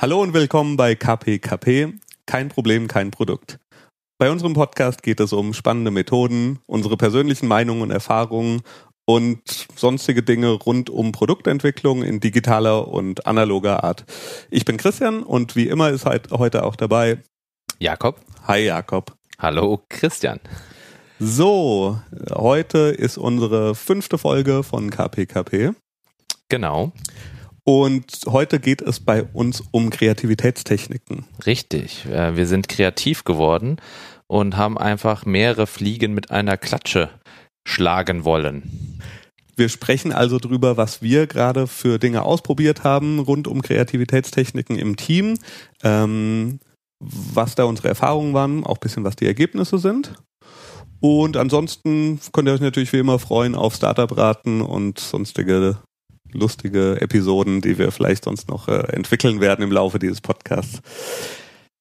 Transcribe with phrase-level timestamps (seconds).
[0.00, 1.94] Hallo und willkommen bei KPKP.
[2.24, 3.58] Kein Problem, kein Produkt.
[4.16, 8.62] Bei unserem Podcast geht es um spannende Methoden, unsere persönlichen Meinungen und Erfahrungen
[9.06, 14.04] und sonstige Dinge rund um Produktentwicklung in digitaler und analoger Art.
[14.50, 17.18] Ich bin Christian und wie immer ist heute auch dabei
[17.80, 18.20] Jakob.
[18.46, 19.16] Hi Jakob.
[19.40, 20.38] Hallo Christian.
[21.18, 22.00] So,
[22.32, 25.72] heute ist unsere fünfte Folge von KPKP.
[26.48, 26.92] Genau.
[27.68, 31.26] Und heute geht es bei uns um Kreativitätstechniken.
[31.44, 32.06] Richtig.
[32.06, 33.76] Äh, wir sind kreativ geworden
[34.26, 37.10] und haben einfach mehrere Fliegen mit einer Klatsche
[37.66, 39.02] schlagen wollen.
[39.54, 44.96] Wir sprechen also drüber, was wir gerade für Dinge ausprobiert haben rund um Kreativitätstechniken im
[44.96, 45.34] Team,
[45.82, 46.60] ähm,
[47.00, 50.14] was da unsere Erfahrungen waren, auch bisschen was die Ergebnisse sind.
[51.00, 55.76] Und ansonsten könnt ihr euch natürlich wie immer freuen auf Startup-Raten und sonstige
[56.32, 60.80] lustige Episoden, die wir vielleicht sonst noch äh, entwickeln werden im Laufe dieses Podcasts.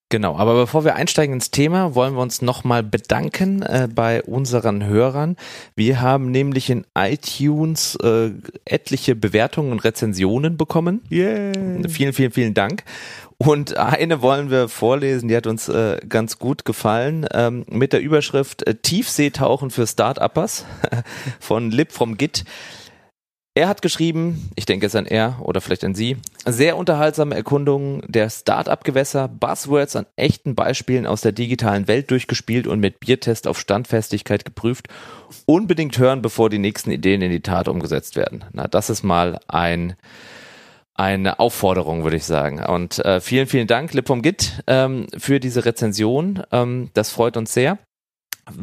[0.10, 4.86] Genau, aber bevor wir einsteigen ins Thema, wollen wir uns nochmal bedanken äh, bei unseren
[4.86, 5.36] Hörern.
[5.76, 8.32] Wir haben nämlich in iTunes äh,
[8.64, 11.02] etliche Bewertungen und Rezensionen bekommen.
[11.12, 11.52] Yeah.
[11.90, 12.86] Vielen, vielen, vielen Dank.
[13.38, 18.00] Und eine wollen wir vorlesen, die hat uns äh, ganz gut gefallen, ähm, mit der
[18.00, 20.66] Überschrift äh, Tiefseetauchen für Start-Uppers
[21.42, 22.46] von Lip from Git.
[23.58, 28.04] Er hat geschrieben, ich denke es an er oder vielleicht an Sie, sehr unterhaltsame Erkundungen
[28.08, 33.60] der Start-up-Gewässer, Buzzwords an echten Beispielen aus der digitalen Welt durchgespielt und mit Biertest auf
[33.60, 34.90] Standfestigkeit geprüft.
[35.48, 38.46] Unbedingt hören, bevor die nächsten Ideen in die Tat umgesetzt werden.
[38.54, 39.96] Na, das ist mal ein
[40.94, 42.64] eine Aufforderung, würde ich sagen.
[42.64, 46.44] Und äh, vielen, vielen Dank, Lip vom Git, ähm, für diese Rezension.
[46.52, 47.80] Ähm, das freut uns sehr.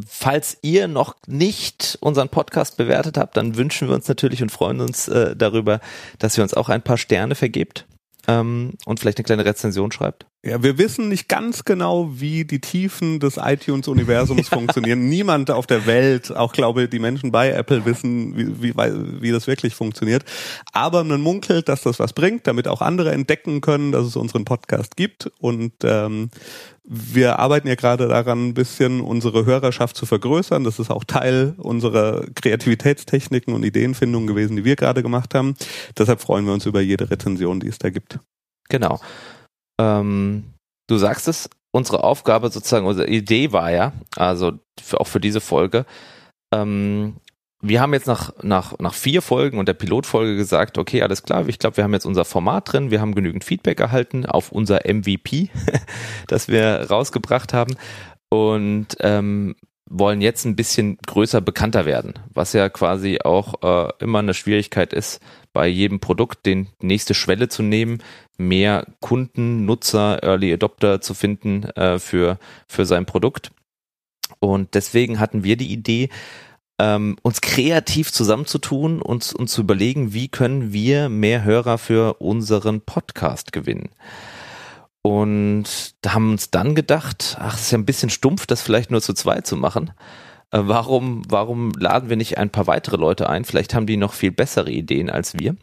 [0.07, 4.81] Falls ihr noch nicht unseren Podcast bewertet habt, dann wünschen wir uns natürlich und freuen
[4.81, 5.81] uns äh, darüber,
[6.19, 7.87] dass ihr uns auch ein paar Sterne vergebt
[8.27, 10.27] ähm, und vielleicht eine kleine Rezension schreibt.
[10.43, 15.09] Ja, wir wissen nicht ganz genau, wie die Tiefen des iTunes-Universums funktionieren.
[15.09, 19.47] Niemand auf der Welt, auch glaube die Menschen bei Apple wissen, wie, wie, wie das
[19.47, 20.25] wirklich funktioniert.
[20.73, 24.45] Aber man munkelt, dass das was bringt, damit auch andere entdecken können, dass es unseren
[24.45, 25.31] Podcast gibt.
[25.41, 26.29] Und ähm,
[26.87, 30.65] wir arbeiten ja gerade daran, ein bisschen unsere Hörerschaft zu vergrößern.
[30.65, 35.55] Das ist auch Teil unserer Kreativitätstechniken und Ideenfindung gewesen, die wir gerade gemacht haben.
[35.97, 38.19] Deshalb freuen wir uns über jede Rezension, die es da gibt.
[38.69, 39.01] Genau.
[39.81, 40.45] Ähm,
[40.87, 44.53] du sagst es, unsere Aufgabe sozusagen, unsere Idee war ja, also
[44.93, 45.87] auch für diese Folge,
[46.55, 47.17] ähm,
[47.67, 51.49] wir haben jetzt nach, nach, nach vier Folgen und der Pilotfolge gesagt, okay, alles klar,
[51.49, 54.81] ich glaube, wir haben jetzt unser Format drin, wir haben genügend Feedback erhalten auf unser
[54.87, 55.49] MVP,
[56.27, 57.77] das wir rausgebracht haben
[58.29, 59.57] und ähm,
[59.89, 64.93] wollen jetzt ein bisschen größer bekannter werden, was ja quasi auch äh, immer eine Schwierigkeit
[64.93, 65.21] ist,
[65.55, 68.03] bei jedem Produkt den nächste Schwelle zu nehmen,
[68.37, 73.53] mehr Kunden, Nutzer, Early Adopter zu finden äh, für, für sein Produkt.
[74.41, 76.11] Und deswegen hatten wir die Idee,
[76.81, 82.81] ähm, uns kreativ zusammenzutun und uns zu überlegen, wie können wir mehr Hörer für unseren
[82.81, 83.91] Podcast gewinnen.
[85.03, 88.91] Und da haben uns dann gedacht, ach, es ist ja ein bisschen stumpf, das vielleicht
[88.91, 89.93] nur zu zweit zu machen.
[90.51, 93.45] Äh, warum, warum laden wir nicht ein paar weitere Leute ein?
[93.45, 95.57] Vielleicht haben die noch viel bessere Ideen als wir.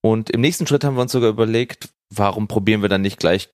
[0.00, 3.50] Und im nächsten Schritt haben wir uns sogar überlegt, warum probieren wir dann nicht gleich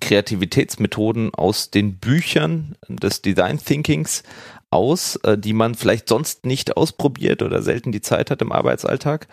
[0.00, 4.22] Kreativitätsmethoden aus den Büchern des Design Thinkings
[4.72, 9.28] aus, äh, die man vielleicht sonst nicht ausprobiert oder selten die Zeit hat im Arbeitsalltag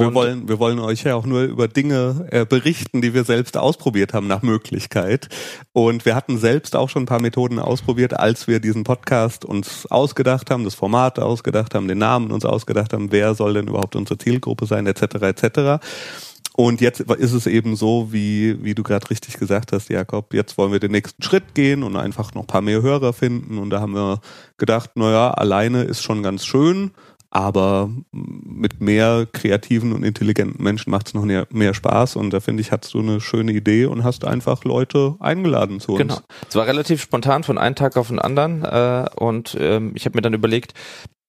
[0.00, 3.56] wir wollen, wir wollen euch ja auch nur über Dinge äh, berichten, die wir selbst
[3.56, 5.28] ausprobiert haben nach Möglichkeit.
[5.72, 9.86] Und wir hatten selbst auch schon ein paar Methoden ausprobiert, als wir diesen Podcast uns
[9.86, 13.96] ausgedacht haben, das Format ausgedacht haben, den Namen uns ausgedacht haben, wer soll denn überhaupt
[13.96, 15.02] unsere Zielgruppe sein, etc.
[15.22, 15.84] etc.
[16.56, 20.56] Und jetzt ist es eben so, wie, wie du gerade richtig gesagt hast, Jakob, jetzt
[20.56, 23.58] wollen wir den nächsten Schritt gehen und einfach noch ein paar mehr Hörer finden.
[23.58, 24.20] Und da haben wir
[24.56, 26.92] gedacht, naja, alleine ist schon ganz schön,
[27.30, 32.40] aber mit mehr kreativen und intelligenten Menschen macht es noch mehr, mehr Spaß und da
[32.40, 36.00] finde ich, hast du eine schöne Idee und hast einfach Leute eingeladen zu uns.
[36.00, 36.18] Genau.
[36.48, 40.16] Es war relativ spontan von einem Tag auf den anderen äh, und ähm, ich habe
[40.16, 40.72] mir dann überlegt,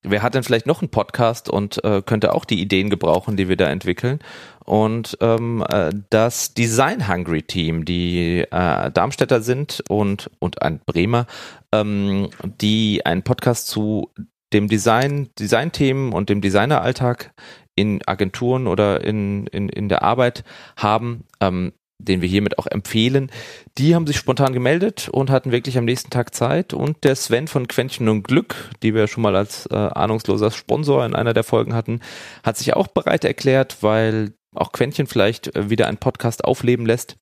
[0.02, 3.48] wer hat denn vielleicht noch einen Podcast und äh, könnte auch die Ideen gebrauchen, die
[3.48, 4.20] wir da entwickeln.
[4.68, 11.26] Und ähm, äh, das Design Hungry Team, die äh, Darmstädter sind und, und ein Bremer,
[11.72, 12.28] ähm,
[12.60, 14.10] die einen Podcast zu
[14.52, 17.32] dem Design, Designthemen und dem Designeralltag
[17.76, 20.44] in Agenturen oder in, in, in der Arbeit
[20.76, 23.30] haben, ähm, den wir hiermit auch empfehlen,
[23.78, 26.74] die haben sich spontan gemeldet und hatten wirklich am nächsten Tag Zeit.
[26.74, 31.06] Und der Sven von Quäntchen und Glück, die wir schon mal als äh, ahnungsloser Sponsor
[31.06, 32.00] in einer der Folgen hatten,
[32.44, 37.16] hat sich auch bereit erklärt, weil auch Quäntchen vielleicht äh, wieder einen Podcast aufleben lässt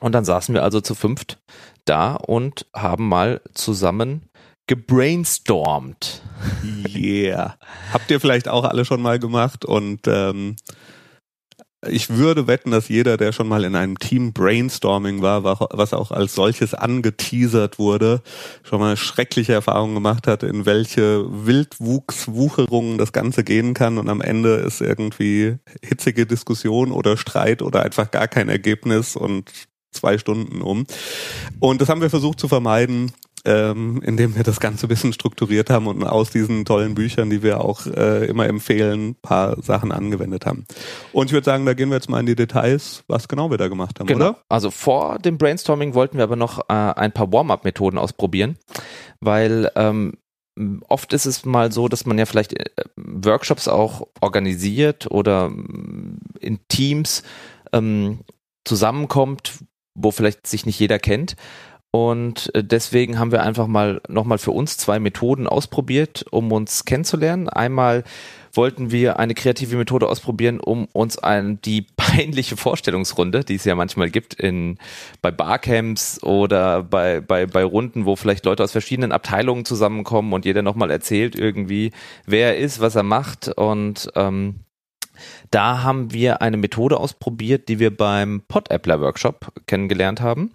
[0.00, 1.38] Und dann saßen wir also zu fünft
[1.84, 4.28] da und haben mal zusammen
[4.66, 6.22] gebrainstormt.
[6.88, 7.58] Yeah.
[7.92, 10.56] Habt ihr vielleicht auch alle schon mal gemacht und ähm,
[11.86, 16.10] ich würde wetten, dass jeder, der schon mal in einem Team Brainstorming war, was auch
[16.10, 18.22] als solches angeteasert wurde,
[18.62, 24.20] schon mal schreckliche Erfahrungen gemacht hat, in welche Wildwuchswucherungen das Ganze gehen kann und am
[24.20, 29.50] Ende ist irgendwie hitzige Diskussion oder Streit oder einfach gar kein Ergebnis und
[29.90, 30.86] zwei Stunden um.
[31.60, 33.12] Und das haben wir versucht zu vermeiden
[33.44, 37.42] ähm, indem wir das Ganze ein bisschen strukturiert haben und aus diesen tollen Büchern, die
[37.42, 40.64] wir auch äh, immer empfehlen, paar Sachen angewendet haben.
[41.12, 43.58] Und ich würde sagen, da gehen wir jetzt mal in die Details, was genau wir
[43.58, 44.30] da gemacht haben, genau.
[44.30, 44.38] oder?
[44.48, 48.56] Also vor dem Brainstorming wollten wir aber noch äh, ein paar Warm-up-Methoden ausprobieren,
[49.20, 50.14] weil ähm,
[50.88, 52.66] oft ist es mal so, dass man ja vielleicht äh,
[52.96, 55.50] Workshops auch organisiert oder
[56.40, 57.22] in Teams
[57.72, 58.20] ähm,
[58.64, 59.64] zusammenkommt,
[59.94, 61.36] wo vielleicht sich nicht jeder kennt
[61.92, 66.84] und äh, deswegen haben wir einfach mal nochmal für uns zwei Methoden ausprobiert, um uns
[66.84, 67.48] kennenzulernen.
[67.48, 68.04] Einmal
[68.52, 73.74] wollten wir eine kreative Methode ausprobieren, um uns an die peinliche Vorstellungsrunde, die es ja
[73.74, 74.78] manchmal gibt in,
[75.20, 80.44] bei Barcamps oder bei, bei, bei Runden, wo vielleicht Leute aus verschiedenen Abteilungen zusammenkommen und
[80.44, 81.90] jeder nochmal erzählt irgendwie,
[82.24, 84.60] wer er ist, was er macht und ähm,
[85.50, 90.52] da haben wir eine Methode ausprobiert, die wir beim Pod-Appler Workshop kennengelernt haben.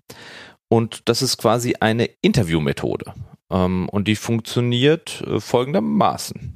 [0.70, 3.14] Und das ist quasi eine Interviewmethode.
[3.52, 6.56] Ähm, und die funktioniert äh, folgendermaßen.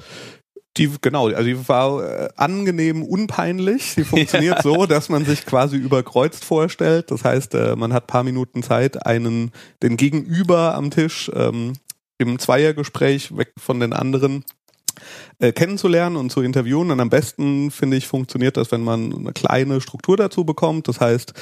[0.78, 3.96] Die, genau, also die war äh, angenehm unpeinlich.
[3.96, 7.12] Die funktioniert so, dass man sich quasi überkreuzt vorstellt.
[7.12, 9.52] Das heißt, äh, man hat paar Minuten Zeit, einen,
[9.84, 11.74] den Gegenüber am Tisch ähm,
[12.18, 14.44] im Zweiergespräch weg von den anderen
[15.40, 16.92] äh, kennenzulernen und zu interviewen.
[16.92, 20.88] Und am besten, finde ich, funktioniert das, wenn man eine kleine Struktur dazu bekommt.
[20.88, 21.34] Das heißt,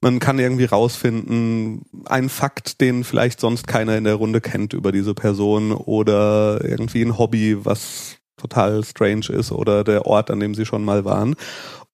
[0.00, 4.92] man kann irgendwie rausfinden, einen Fakt, den vielleicht sonst keiner in der Runde kennt über
[4.92, 10.54] diese Person oder irgendwie ein Hobby, was total strange ist oder der Ort, an dem
[10.54, 11.34] sie schon mal waren.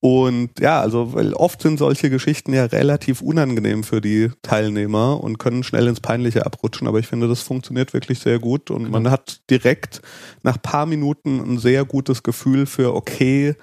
[0.00, 5.38] Und ja, also weil oft sind solche Geschichten ja relativ unangenehm für die Teilnehmer und
[5.38, 6.86] können schnell ins Peinliche abrutschen.
[6.86, 10.02] Aber ich finde, das funktioniert wirklich sehr gut und man hat direkt
[10.42, 13.54] nach paar Minuten ein sehr gutes Gefühl für, okay,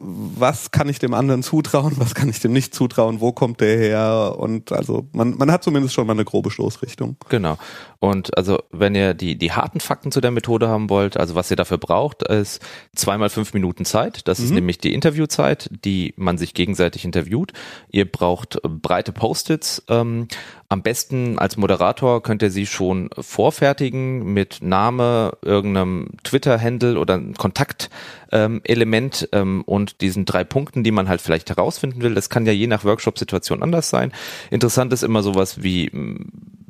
[0.00, 3.76] was kann ich dem anderen zutrauen, was kann ich dem nicht zutrauen, wo kommt der
[3.76, 7.16] her und also man, man hat zumindest schon mal eine grobe Stoßrichtung.
[7.28, 7.58] Genau.
[7.98, 11.50] Und also wenn ihr die, die harten Fakten zu der Methode haben wollt, also was
[11.50, 12.62] ihr dafür braucht, ist
[12.94, 14.28] zweimal fünf Minuten Zeit.
[14.28, 14.44] Das mhm.
[14.44, 17.52] ist nämlich die Interviewzeit, die man sich gegenseitig interviewt.
[17.90, 19.82] Ihr braucht breite Post-its.
[19.88, 20.28] Ähm,
[20.70, 29.28] am besten als Moderator könnt ihr sie schon vorfertigen mit Name, irgendeinem Twitter-Handle oder Kontaktelement
[29.32, 32.14] ähm, und diesen drei Punkten, die man halt vielleicht herausfinden will.
[32.14, 34.12] Das kann ja je nach Workshop-Situation anders sein.
[34.50, 35.90] Interessant ist immer sowas wie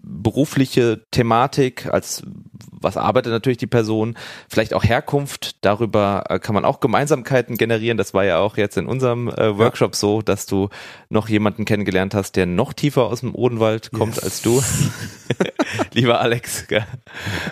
[0.01, 2.23] berufliche Thematik, als
[2.71, 4.17] was arbeitet natürlich die Person,
[4.49, 7.99] vielleicht auch Herkunft, darüber äh, kann man auch Gemeinsamkeiten generieren.
[7.99, 9.99] Das war ja auch jetzt in unserem äh, Workshop ja.
[9.99, 10.69] so, dass du
[11.09, 14.25] noch jemanden kennengelernt hast, der noch tiefer aus dem Odenwald kommt yes.
[14.25, 14.63] als du.
[15.93, 16.85] Lieber Alex, du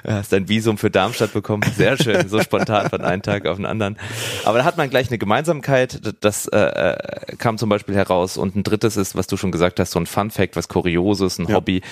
[0.06, 1.62] hast dein Visum für Darmstadt bekommen.
[1.76, 3.99] Sehr schön, so spontan von einem Tag auf den anderen.
[4.44, 8.37] Aber da hat man gleich eine Gemeinsamkeit, das äh, äh, kam zum Beispiel heraus.
[8.37, 11.38] Und ein drittes ist, was du schon gesagt hast, so ein Fun Fact, was Kurioses,
[11.38, 11.57] ein ja.
[11.57, 11.83] Hobby.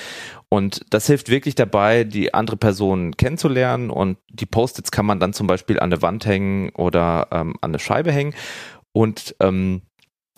[0.48, 3.90] Und das hilft wirklich dabei, die andere Person kennenzulernen.
[3.90, 7.70] Und die Post-its kann man dann zum Beispiel an eine Wand hängen oder ähm, an
[7.70, 8.34] eine Scheibe hängen.
[8.92, 9.82] Und ähm,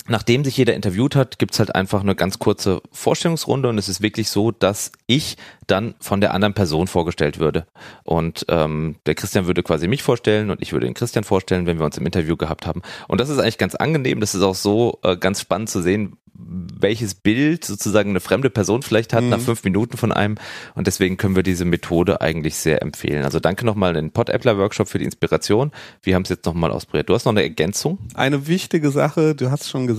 [0.09, 4.03] nachdem sich jeder interviewt hat, gibt's halt einfach eine ganz kurze Vorstellungsrunde und es ist
[4.03, 5.37] wirklich so, dass ich
[5.67, 7.67] dann von der anderen Person vorgestellt würde.
[8.05, 11.79] Und ähm, der Christian würde quasi mich vorstellen und ich würde den Christian vorstellen, wenn
[11.79, 12.83] wir uns im Interview gehabt haben.
[13.09, 14.21] Und das ist eigentlich ganz angenehm.
[14.21, 18.83] Das ist auch so äh, ganz spannend zu sehen, welches Bild sozusagen eine fremde Person
[18.83, 19.31] vielleicht hat mhm.
[19.31, 20.37] nach fünf Minuten von einem.
[20.75, 23.25] Und deswegen können wir diese Methode eigentlich sehr empfehlen.
[23.25, 25.73] Also danke nochmal den Pod-Appler Workshop für die Inspiration.
[26.03, 27.09] Wir haben es jetzt nochmal ausprobiert.
[27.09, 27.99] Du hast noch eine Ergänzung?
[28.15, 29.96] Eine wichtige Sache, du hast schon gesagt,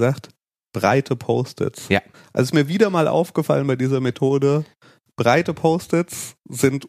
[0.73, 1.89] breite Post-its.
[1.89, 2.01] Ja.
[2.33, 4.65] Also ist mir wieder mal aufgefallen bei dieser Methode,
[5.15, 6.87] breite Post-its sind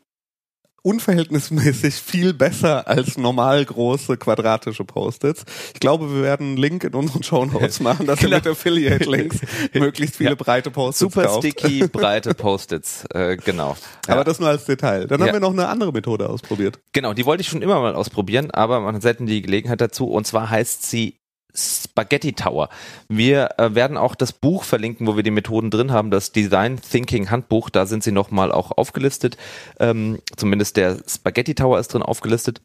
[0.83, 5.45] unverhältnismäßig viel besser als normal große quadratische Post-its.
[5.75, 8.33] Ich glaube, wir werden einen Link in unseren Show Notes machen, dass genau.
[8.33, 9.39] ihr mit Affiliate-Links
[9.75, 10.37] möglichst viele ja.
[10.37, 11.47] breite Post-its Super kauft.
[11.47, 13.77] sticky, breite Post-its, äh, genau.
[14.09, 14.15] Ja.
[14.15, 15.07] Aber das nur als Detail.
[15.07, 15.27] Dann ja.
[15.27, 16.79] haben wir noch eine andere Methode ausprobiert.
[16.95, 20.07] Genau, die wollte ich schon immer mal ausprobieren, aber man hat selten die Gelegenheit dazu.
[20.07, 21.18] Und zwar heißt sie
[21.55, 22.69] Spaghetti Tower.
[23.09, 26.81] Wir äh, werden auch das Buch verlinken, wo wir die Methoden drin haben, das Design
[26.81, 27.71] Thinking Handbuch.
[27.71, 29.37] Da sind sie nochmal auch aufgelistet.
[29.81, 32.61] Ähm, zumindest der Spaghetti Tower ist drin aufgelistet.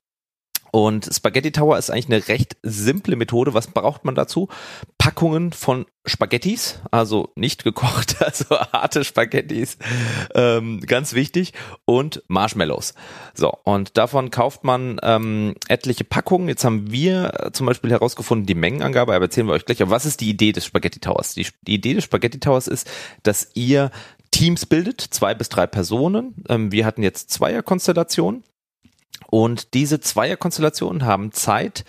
[0.75, 3.53] Und Spaghetti Tower ist eigentlich eine recht simple Methode.
[3.53, 4.49] Was braucht man dazu?
[4.97, 9.77] Packungen von Spaghettis, also nicht gekocht, also harte Spaghettis,
[10.33, 11.53] ähm, ganz wichtig,
[11.85, 12.95] und Marshmallows.
[13.35, 16.47] So, und davon kauft man ähm, etliche Packungen.
[16.47, 19.83] Jetzt haben wir zum Beispiel herausgefunden, die Mengenangabe, aber erzählen wir euch gleich.
[19.83, 21.35] Aber was ist die Idee des Spaghetti Towers?
[21.35, 22.89] Die, die Idee des Spaghetti Towers ist,
[23.21, 23.91] dass ihr
[24.31, 26.43] Teams bildet, zwei bis drei Personen.
[26.49, 28.43] Ähm, wir hatten jetzt Zweierkonstellationen
[29.33, 31.85] und diese Zweierkonstellationen haben Zeit,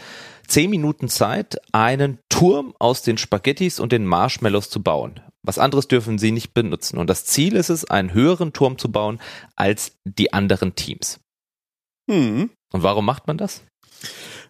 [0.48, 5.20] zehn Minuten Zeit, einen Turm aus den Spaghettis und den Marshmallows zu bauen.
[5.42, 6.96] Was anderes dürfen sie nicht benutzen.
[6.96, 9.20] Und das Ziel ist es, einen höheren Turm zu bauen
[9.56, 11.20] als die anderen Teams.
[12.10, 12.48] Hm.
[12.72, 13.62] Und warum macht man das?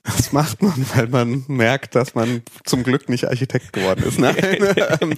[0.05, 4.19] Das macht man, weil man merkt, dass man zum Glück nicht Architekt geworden ist.
[4.19, 4.37] Nein,
[5.01, 5.15] ähm,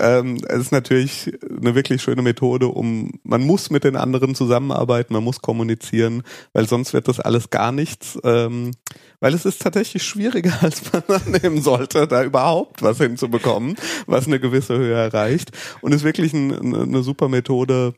[0.00, 5.12] ähm, es ist natürlich eine wirklich schöne Methode, um man muss mit den anderen zusammenarbeiten,
[5.12, 8.18] man muss kommunizieren, weil sonst wird das alles gar nichts.
[8.24, 8.72] Ähm,
[9.20, 14.40] weil es ist tatsächlich schwieriger, als man annehmen sollte, da überhaupt was hinzubekommen, was eine
[14.40, 15.52] gewisse Höhe erreicht.
[15.80, 17.94] Und ist wirklich ein, eine super Methode,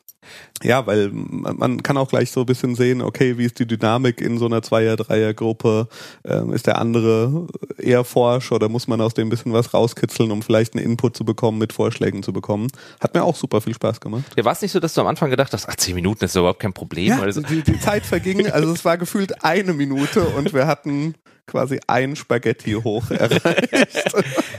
[0.63, 4.21] ja, weil man kann auch gleich so ein bisschen sehen, okay, wie ist die Dynamik
[4.21, 5.89] in so einer Zweier-, Dreier-Gruppe?
[6.25, 7.47] Ähm, ist der andere
[7.79, 11.17] eher forsch oder muss man aus dem ein bisschen was rauskitzeln, um vielleicht einen Input
[11.17, 12.69] zu bekommen, mit Vorschlägen zu bekommen?
[13.01, 14.25] Hat mir auch super viel Spaß gemacht.
[14.37, 16.37] Ja, war es nicht so, dass du am Anfang gedacht hast, ach, zehn Minuten ist
[16.37, 17.09] überhaupt kein Problem?
[17.09, 21.15] Ja, also die, die Zeit verging, also es war gefühlt eine Minute und wir hatten
[21.47, 23.43] quasi ein Spaghetti hoch erreicht.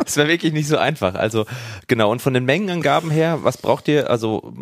[0.05, 1.15] Es war wirklich nicht so einfach.
[1.15, 1.45] Also
[1.87, 4.09] genau, und von den Mengenangaben her, was braucht ihr?
[4.09, 4.53] Also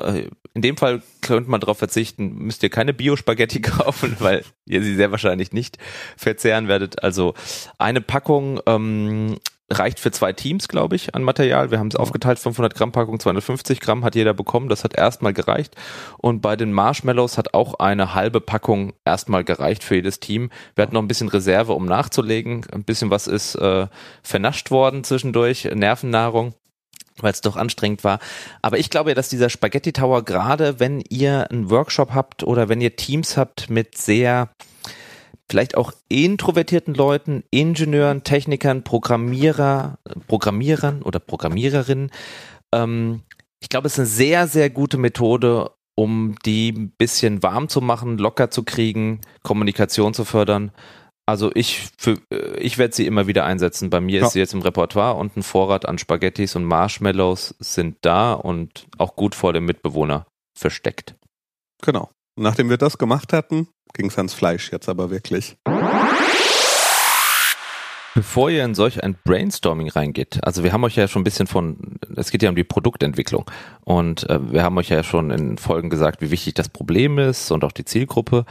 [0.00, 4.82] äh, in dem Fall könnte man darauf verzichten, müsst ihr keine Bio-Spaghetti kaufen, weil ihr
[4.82, 5.78] sie sehr wahrscheinlich nicht
[6.16, 7.02] verzehren werdet.
[7.02, 7.34] Also
[7.76, 9.36] eine Packung ähm,
[9.70, 11.70] reicht für zwei Teams, glaube ich, an Material.
[11.70, 14.68] Wir haben es aufgeteilt, 500 Gramm Packung, 250 Gramm hat jeder bekommen.
[14.68, 15.74] Das hat erstmal gereicht.
[16.18, 20.50] Und bei den Marshmallows hat auch eine halbe Packung erstmal gereicht für jedes Team.
[20.74, 22.66] Wir hatten noch ein bisschen Reserve, um nachzulegen.
[22.72, 23.86] Ein bisschen was ist äh,
[24.22, 26.54] vernascht worden zwischendurch, Nervennahrung
[27.20, 28.18] weil es doch anstrengend war.
[28.60, 32.68] Aber ich glaube ja, dass dieser Spaghetti Tower gerade, wenn ihr einen Workshop habt oder
[32.68, 34.48] wenn ihr Teams habt mit sehr
[35.50, 42.10] vielleicht auch introvertierten Leuten, Ingenieuren, Technikern, Programmierer, Programmierern oder Programmiererinnen.
[42.72, 43.22] Ähm,
[43.60, 47.80] ich glaube, es ist eine sehr, sehr gute Methode, um die ein bisschen warm zu
[47.80, 50.72] machen, locker zu kriegen, Kommunikation zu fördern.
[51.26, 53.90] Also ich, für, äh, ich werde sie immer wieder einsetzen.
[53.90, 54.26] Bei mir ja.
[54.26, 58.86] ist sie jetzt im Repertoire und ein Vorrat an Spaghettis und Marshmallows sind da und
[58.98, 60.26] auch gut vor dem Mitbewohner
[60.58, 61.14] versteckt.
[61.82, 62.10] Genau.
[62.36, 65.56] Nachdem wir das gemacht hatten, ging es ans Fleisch jetzt aber wirklich.
[68.14, 71.48] Bevor ihr in solch ein Brainstorming reingeht, also wir haben euch ja schon ein bisschen
[71.48, 75.58] von, es geht ja um die Produktentwicklung und äh, wir haben euch ja schon in
[75.58, 78.44] Folgen gesagt, wie wichtig das Problem ist und auch die Zielgruppe.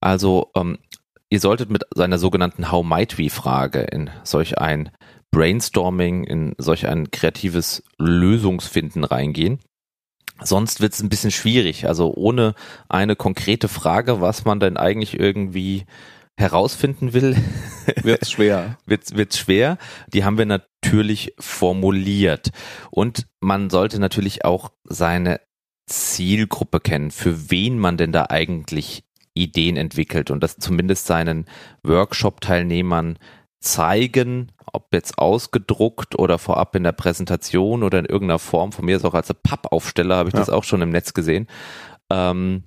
[0.00, 0.78] Also ähm,
[1.30, 4.90] ihr solltet mit seiner sogenannten How might we Frage in solch ein
[5.32, 9.58] Brainstorming, in solch ein kreatives Lösungsfinden reingehen.
[10.42, 11.86] Sonst wird es ein bisschen schwierig.
[11.86, 12.54] Also ohne
[12.88, 15.84] eine konkrete Frage, was man denn eigentlich irgendwie
[16.38, 17.36] herausfinden will,
[18.02, 18.78] wird schwer.
[18.86, 19.76] wird wird schwer.
[20.12, 22.50] Die haben wir natürlich formuliert
[22.90, 25.40] und man sollte natürlich auch seine
[25.86, 29.02] Zielgruppe kennen, für wen man denn da eigentlich
[29.34, 31.46] Ideen entwickelt und das zumindest seinen
[31.82, 33.18] Workshop-Teilnehmern
[33.60, 38.96] zeigen, ob jetzt ausgedruckt oder vorab in der Präsentation oder in irgendeiner Form, von mir
[38.96, 40.40] ist auch als Pappaufsteller, habe ich ja.
[40.40, 41.46] das auch schon im Netz gesehen.
[42.10, 42.64] Ähm,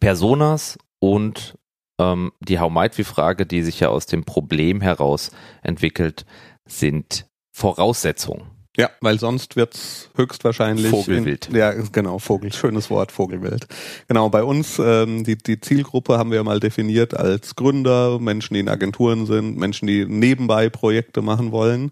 [0.00, 1.58] Personas und
[1.98, 5.30] ähm, die How Might We Frage, die sich ja aus dem Problem heraus
[5.62, 6.26] entwickelt,
[6.66, 8.55] sind Voraussetzungen.
[8.76, 11.48] Ja, weil sonst wird's höchstwahrscheinlich Vogelwild.
[11.48, 13.66] In, ja, genau, Vogel, schönes Wort, Vogelwild.
[14.06, 18.60] Genau, bei uns ähm, die die Zielgruppe haben wir mal definiert als Gründer, Menschen, die
[18.60, 21.90] in Agenturen sind, Menschen, die nebenbei Projekte machen wollen.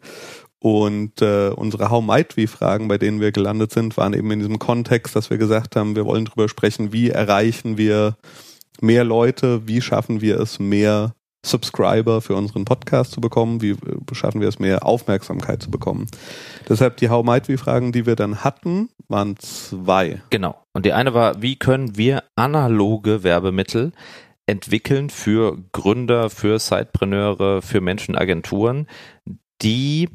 [0.58, 4.38] Und äh, unsere How Might We Fragen, bei denen wir gelandet sind, waren eben in
[4.38, 8.16] diesem Kontext, dass wir gesagt haben, wir wollen drüber sprechen, wie erreichen wir
[8.80, 11.14] mehr Leute, wie schaffen wir es, mehr
[11.44, 13.62] Subscriber für unseren Podcast zu bekommen?
[13.62, 13.76] Wie
[14.12, 16.06] schaffen wir es, mehr Aufmerksamkeit zu bekommen?
[16.68, 20.22] Deshalb die How Might We Fragen, die wir dann hatten, waren zwei.
[20.30, 20.56] Genau.
[20.72, 23.92] Und die eine war, wie können wir analoge Werbemittel
[24.46, 28.88] entwickeln für Gründer, für Sidepreneure, für Menschenagenturen,
[29.62, 30.08] die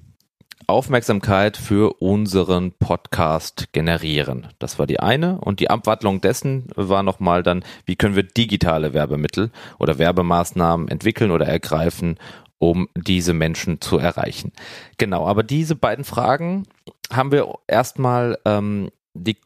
[0.70, 4.48] Aufmerksamkeit für unseren Podcast generieren.
[4.60, 5.40] Das war die eine.
[5.40, 11.32] Und die Abwandlung dessen war nochmal dann, wie können wir digitale Werbemittel oder Werbemaßnahmen entwickeln
[11.32, 12.20] oder ergreifen,
[12.60, 14.52] um diese Menschen zu erreichen.
[14.98, 16.68] Genau, aber diese beiden Fragen
[17.12, 19.38] haben wir erstmal ähm, die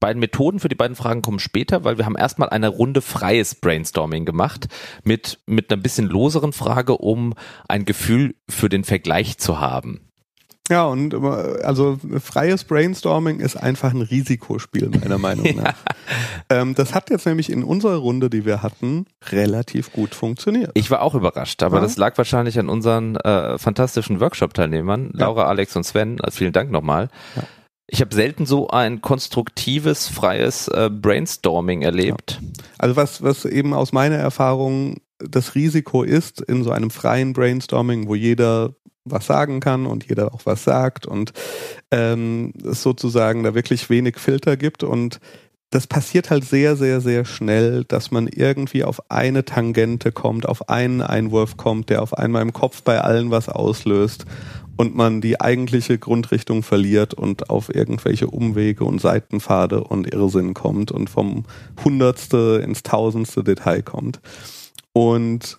[0.00, 3.54] beiden Methoden für die beiden Fragen kommen später, weil wir haben erstmal eine Runde freies
[3.54, 4.66] Brainstorming gemacht
[5.04, 7.34] mit, mit einer bisschen loseren Frage, um
[7.68, 10.11] ein Gefühl für den Vergleich zu haben.
[10.70, 15.64] Ja, und also freies Brainstorming ist einfach ein Risikospiel, meiner Meinung nach.
[15.64, 15.74] ja.
[16.50, 20.70] ähm, das hat jetzt nämlich in unserer Runde, die wir hatten, relativ gut funktioniert.
[20.74, 21.82] Ich war auch überrascht, aber ja.
[21.82, 25.48] das lag wahrscheinlich an unseren äh, fantastischen Workshop-Teilnehmern, Laura, ja.
[25.48, 26.20] Alex und Sven.
[26.20, 27.08] Also vielen Dank nochmal.
[27.88, 32.40] Ich habe selten so ein konstruktives, freies äh, Brainstorming erlebt.
[32.78, 38.08] Also was, was eben aus meiner Erfahrung das Risiko ist in so einem freien Brainstorming,
[38.08, 41.32] wo jeder was sagen kann und jeder auch was sagt und
[41.90, 45.20] ähm, es sozusagen da wirklich wenig Filter gibt und
[45.70, 50.68] das passiert halt sehr, sehr, sehr schnell, dass man irgendwie auf eine Tangente kommt, auf
[50.68, 54.26] einen Einwurf kommt, der auf einmal im Kopf bei allen was auslöst
[54.76, 60.92] und man die eigentliche Grundrichtung verliert und auf irgendwelche Umwege und Seitenpfade und Irrsinn kommt
[60.92, 61.44] und vom
[61.82, 64.20] Hundertste ins Tausendste Detail kommt.
[64.92, 65.58] Und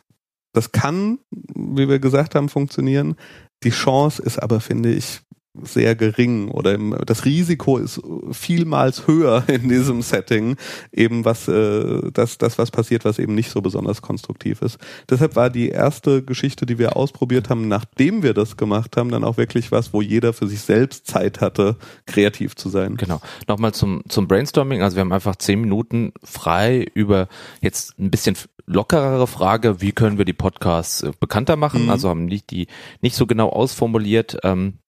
[0.53, 3.15] das kann, wie wir gesagt haben, funktionieren.
[3.63, 5.21] Die Chance ist aber, finde ich,
[5.61, 10.57] sehr gering oder im, das Risiko ist vielmals höher in diesem Setting,
[10.91, 14.77] eben was äh, das, das, was passiert, was eben nicht so besonders konstruktiv ist.
[15.09, 19.23] Deshalb war die erste Geschichte, die wir ausprobiert haben, nachdem wir das gemacht haben, dann
[19.23, 22.97] auch wirklich was, wo jeder für sich selbst Zeit hatte, kreativ zu sein.
[22.97, 23.21] Genau.
[23.47, 24.81] Nochmal zum, zum Brainstorming.
[24.81, 27.27] Also wir haben einfach zehn Minuten frei über
[27.61, 31.83] jetzt ein bisschen lockerere Frage, wie können wir die Podcasts äh, bekannter machen?
[31.83, 31.89] Mhm.
[31.89, 32.67] Also haben nicht die
[33.01, 34.37] nicht so genau ausformuliert.
[34.43, 34.79] Ähm,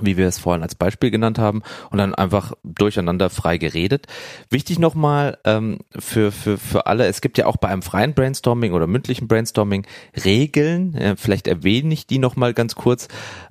[0.00, 4.06] wie wir es vorhin als Beispiel genannt haben, und dann einfach durcheinander frei geredet.
[4.50, 8.72] Wichtig nochmal ähm, für, für, für alle, es gibt ja auch bei einem freien Brainstorming
[8.72, 9.86] oder mündlichen Brainstorming
[10.24, 13.08] Regeln, äh, vielleicht erwähne ich die nochmal ganz kurz.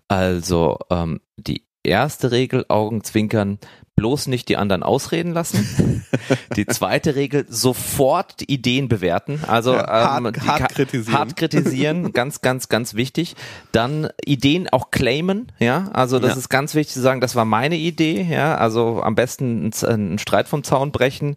[0.08, 3.60] Also ähm, die erste Regel, Augenzwinkern,
[3.96, 6.06] bloß nicht die anderen ausreden lassen.
[6.56, 9.42] Die zweite Regel, sofort Ideen bewerten.
[9.48, 11.18] Also ja, hart, ähm, hart kritisieren.
[11.18, 13.36] Hart kritisieren, ganz, ganz, ganz wichtig.
[13.72, 15.90] Dann Ideen auch claimen, ja.
[15.94, 16.38] Also das ja.
[16.38, 18.56] ist ganz wichtig zu sagen, das war meine Idee, ja.
[18.56, 21.36] Also am besten einen Streit vom Zaun brechen,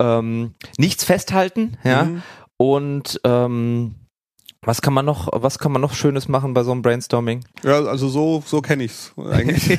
[0.00, 2.04] ähm, nichts festhalten, ja.
[2.04, 2.22] Mhm.
[2.56, 3.94] Und ähm,
[4.66, 7.44] was kann man noch, was kann man noch Schönes machen bei so einem Brainstorming?
[7.62, 9.78] Ja, also so, so kenne ich's eigentlich.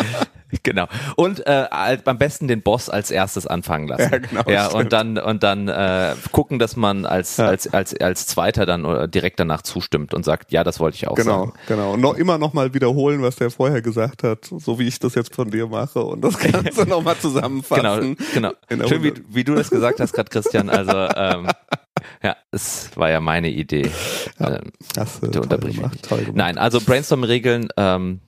[0.62, 0.86] genau.
[1.16, 1.66] Und äh,
[2.04, 4.10] am besten den Boss als erstes anfangen lassen.
[4.10, 4.42] Ja, genau.
[4.50, 7.48] Ja, und dann und dann äh, gucken, dass man als ja.
[7.48, 11.06] als als als Zweiter dann oder direkt danach zustimmt und sagt, ja, das wollte ich
[11.06, 11.52] auch genau, sagen.
[11.66, 11.92] Genau, genau.
[11.92, 15.14] Und noch immer noch mal wiederholen, was der vorher gesagt hat, so wie ich das
[15.16, 18.16] jetzt von dir mache und das Ganze noch mal zusammenfassen.
[18.32, 18.88] Genau, genau.
[18.88, 20.70] Schön, wie, wie du das gesagt hast, gerade Christian.
[20.70, 21.48] Also ähm,
[22.22, 23.90] ja, es war ja meine Idee.
[24.38, 26.08] Ja, ähm, hast du gemacht.
[26.34, 28.20] Nein, also Brainstorm-Regeln ähm,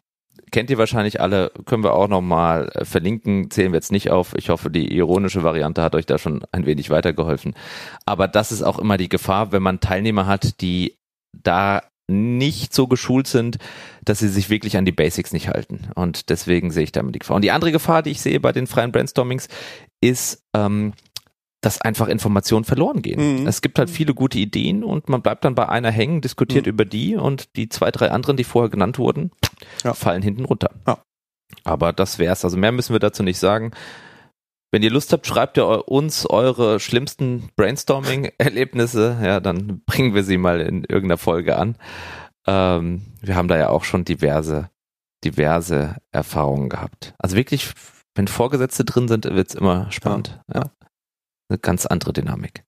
[0.50, 4.34] kennt ihr wahrscheinlich alle, können wir auch nochmal äh, verlinken, zählen wir jetzt nicht auf.
[4.36, 7.54] Ich hoffe, die ironische Variante hat euch da schon ein wenig weitergeholfen.
[8.06, 10.96] Aber das ist auch immer die Gefahr, wenn man Teilnehmer hat, die
[11.32, 13.58] da nicht so geschult sind,
[14.04, 15.88] dass sie sich wirklich an die Basics nicht halten.
[15.94, 17.36] Und deswegen sehe ich da immer die Gefahr.
[17.36, 19.48] Und die andere Gefahr, die ich sehe bei den freien Brainstormings,
[20.00, 20.92] ist, ähm,
[21.60, 23.42] dass einfach Informationen verloren gehen.
[23.42, 23.46] Mhm.
[23.46, 26.70] Es gibt halt viele gute Ideen und man bleibt dann bei einer hängen, diskutiert mhm.
[26.70, 29.30] über die und die zwei, drei anderen, die vorher genannt wurden,
[29.84, 29.92] ja.
[29.92, 30.70] fallen hinten runter.
[30.86, 30.98] Ja.
[31.64, 32.44] Aber das wär's.
[32.44, 33.72] Also mehr müssen wir dazu nicht sagen.
[34.72, 39.18] Wenn ihr Lust habt, schreibt ihr uns eure schlimmsten Brainstorming-Erlebnisse.
[39.22, 41.76] Ja, dann bringen wir sie mal in irgendeiner Folge an.
[42.46, 44.70] Ähm, wir haben da ja auch schon diverse,
[45.24, 47.14] diverse Erfahrungen gehabt.
[47.18, 47.72] Also wirklich,
[48.14, 50.40] wenn Vorgesetzte drin sind, wird's immer spannend.
[50.54, 50.60] Ja.
[50.60, 50.70] ja
[51.50, 52.64] eine ganz andere Dynamik.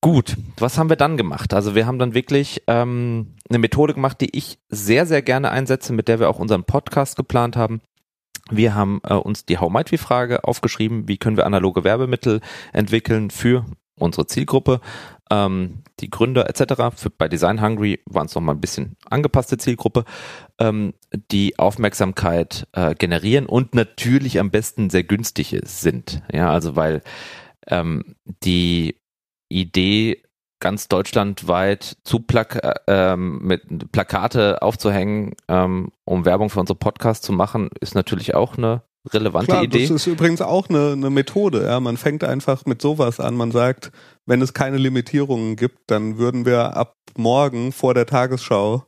[0.00, 1.54] Gut, was haben wir dann gemacht?
[1.54, 5.92] Also wir haben dann wirklich ähm, eine Methode gemacht, die ich sehr, sehr gerne einsetze,
[5.92, 7.80] mit der wir auch unseren Podcast geplant haben.
[8.50, 12.40] Wir haben äh, uns die How Might We Frage aufgeschrieben, wie können wir analoge Werbemittel
[12.72, 13.64] entwickeln für
[13.96, 14.80] unsere Zielgruppe,
[15.30, 16.96] ähm, die Gründer etc.
[16.96, 20.04] Für, bei Design Hungry waren es noch mal ein bisschen angepasste Zielgruppe,
[20.58, 20.94] ähm,
[21.30, 26.22] die Aufmerksamkeit äh, generieren und natürlich am besten sehr günstig sind.
[26.32, 27.02] Ja, also weil
[27.68, 28.96] ähm, die
[29.48, 30.22] Idee,
[30.60, 37.26] ganz deutschlandweit zu Plak äh, ähm, mit Plakate aufzuhängen, ähm, um Werbung für unsere Podcasts
[37.26, 39.82] zu machen, ist natürlich auch eine relevante Klar, Idee.
[39.82, 41.64] Das ist übrigens auch eine, eine Methode.
[41.64, 43.34] Ja, man fängt einfach mit sowas an.
[43.34, 43.90] Man sagt,
[44.26, 48.86] wenn es keine Limitierungen gibt, dann würden wir ab morgen vor der Tagesschau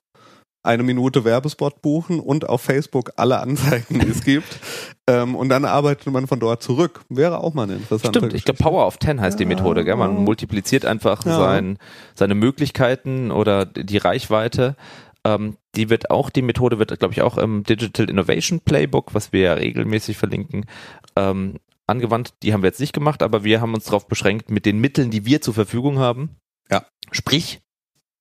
[0.64, 4.58] eine Minute Werbespot buchen und auf Facebook alle Anzeigen, die es gibt.
[5.06, 7.02] Ähm, und dann arbeitet man von dort zurück.
[7.10, 9.84] Wäre auch mal eine interessante Stimmt, ich glaube Power of Ten heißt ja, die Methode.
[9.84, 9.96] Gell?
[9.96, 11.36] Man multipliziert einfach ja.
[11.36, 11.78] sein,
[12.14, 14.76] seine Möglichkeiten oder die Reichweite.
[15.22, 19.30] Ähm, die wird auch, die Methode wird, glaube ich, auch im Digital Innovation Playbook, was
[19.30, 20.64] wir ja regelmäßig verlinken,
[21.16, 22.32] ähm, angewandt.
[22.42, 25.10] Die haben wir jetzt nicht gemacht, aber wir haben uns darauf beschränkt, mit den Mitteln,
[25.10, 26.36] die wir zur Verfügung haben.
[26.70, 26.86] Ja.
[27.10, 27.60] Sprich,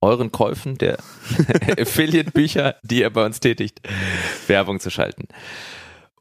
[0.04, 0.98] euren Käufen der
[1.80, 3.82] Affiliate-Bücher, die ihr bei uns tätigt,
[4.48, 5.28] Werbung zu schalten.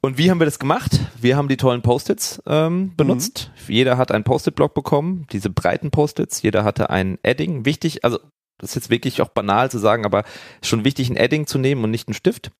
[0.00, 0.98] Und wie haben wir das gemacht?
[1.20, 3.52] Wir haben die tollen Post-its ähm, benutzt.
[3.68, 3.74] Mhm.
[3.74, 6.42] Jeder hat einen Post-it-Block bekommen, diese breiten Post-its.
[6.42, 7.64] Jeder hatte ein Adding.
[7.64, 8.18] Wichtig, also
[8.58, 10.24] das ist jetzt wirklich auch banal zu sagen, aber
[10.62, 12.50] schon wichtig, ein Adding zu nehmen und nicht einen Stift.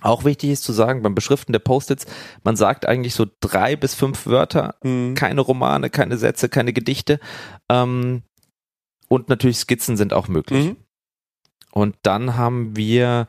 [0.00, 2.06] Auch wichtig ist zu sagen, beim Beschriften der Post-its,
[2.42, 5.14] man sagt eigentlich so drei bis fünf Wörter, mhm.
[5.14, 7.20] keine Romane, keine Sätze, keine Gedichte.
[7.70, 8.22] Ähm,
[9.14, 10.66] und natürlich Skizzen sind auch möglich.
[10.66, 10.76] Mhm.
[11.72, 13.26] Und dann haben wir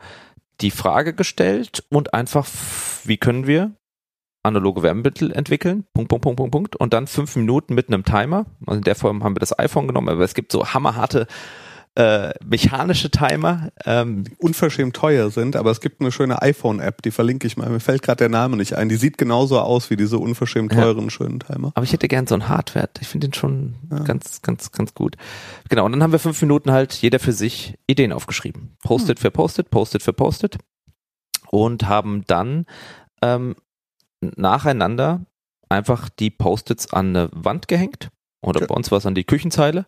[0.60, 2.46] die Frage gestellt und einfach,
[3.04, 3.72] wie können wir
[4.42, 8.46] analoge Werbemittel entwickeln, Punkt, Punkt, Punkt, Punkt, Punkt, und dann fünf Minuten mit einem Timer.
[8.64, 11.26] Also in der Form haben wir das iPhone genommen, aber es gibt so hammerharte
[11.96, 13.70] äh, mechanische Timer.
[13.86, 17.68] Ähm, die unverschämt teuer sind, aber es gibt eine schöne iPhone-App, die verlinke ich mal.
[17.70, 18.90] Mir fällt gerade der Name nicht ein.
[18.90, 21.10] Die sieht genauso aus wie diese unverschämt teuren ja.
[21.10, 21.72] schönen Timer.
[21.74, 22.98] Aber ich hätte gern so einen Hardwert.
[23.00, 24.00] Ich finde den schon ja.
[24.00, 25.16] ganz, ganz, ganz gut.
[25.70, 28.76] Genau, und dann haben wir fünf Minuten halt jeder für sich Ideen aufgeschrieben.
[28.82, 29.22] Postet hm.
[29.22, 30.58] für Postet, Postet für Postet.
[31.48, 32.66] Und haben dann
[33.22, 33.56] ähm,
[34.20, 35.24] nacheinander
[35.70, 38.10] einfach die Post-its an eine Wand gehängt.
[38.42, 38.66] Oder okay.
[38.68, 39.86] bei uns war es an die Küchenzeile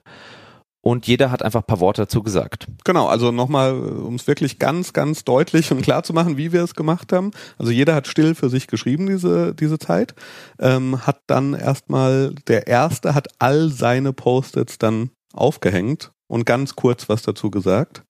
[0.89, 2.67] und jeder hat einfach ein paar Worte dazu gesagt.
[2.83, 6.63] Genau, also nochmal, um es wirklich ganz, ganz deutlich und klar zu machen, wie wir
[6.63, 7.33] es gemacht haben.
[7.59, 10.15] Also jeder hat still für sich geschrieben diese, diese Zeit,
[10.59, 17.11] ähm, hat dann erstmal, der Erste hat all seine Post-its dann aufgehängt und ganz kurz
[17.11, 18.03] was dazu gesagt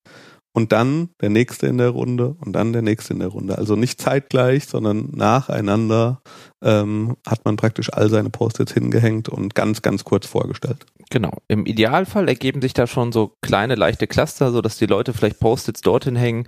[0.53, 3.59] und dann der nächste in der Runde und dann der nächste in der Runde.
[3.59, 6.21] Also nicht zeitgleich, sondern nacheinander
[6.63, 10.87] ähm, hat man praktisch all seine Post-its hingehängt und ganz, ganz kurz vorgestellt.
[11.11, 11.33] Genau.
[11.49, 15.41] Im Idealfall ergeben sich da schon so kleine, leichte Cluster, so dass die Leute vielleicht
[15.41, 16.47] Post-its dorthin hängen,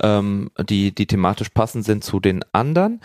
[0.00, 3.00] ähm, die, die thematisch passend sind zu den anderen.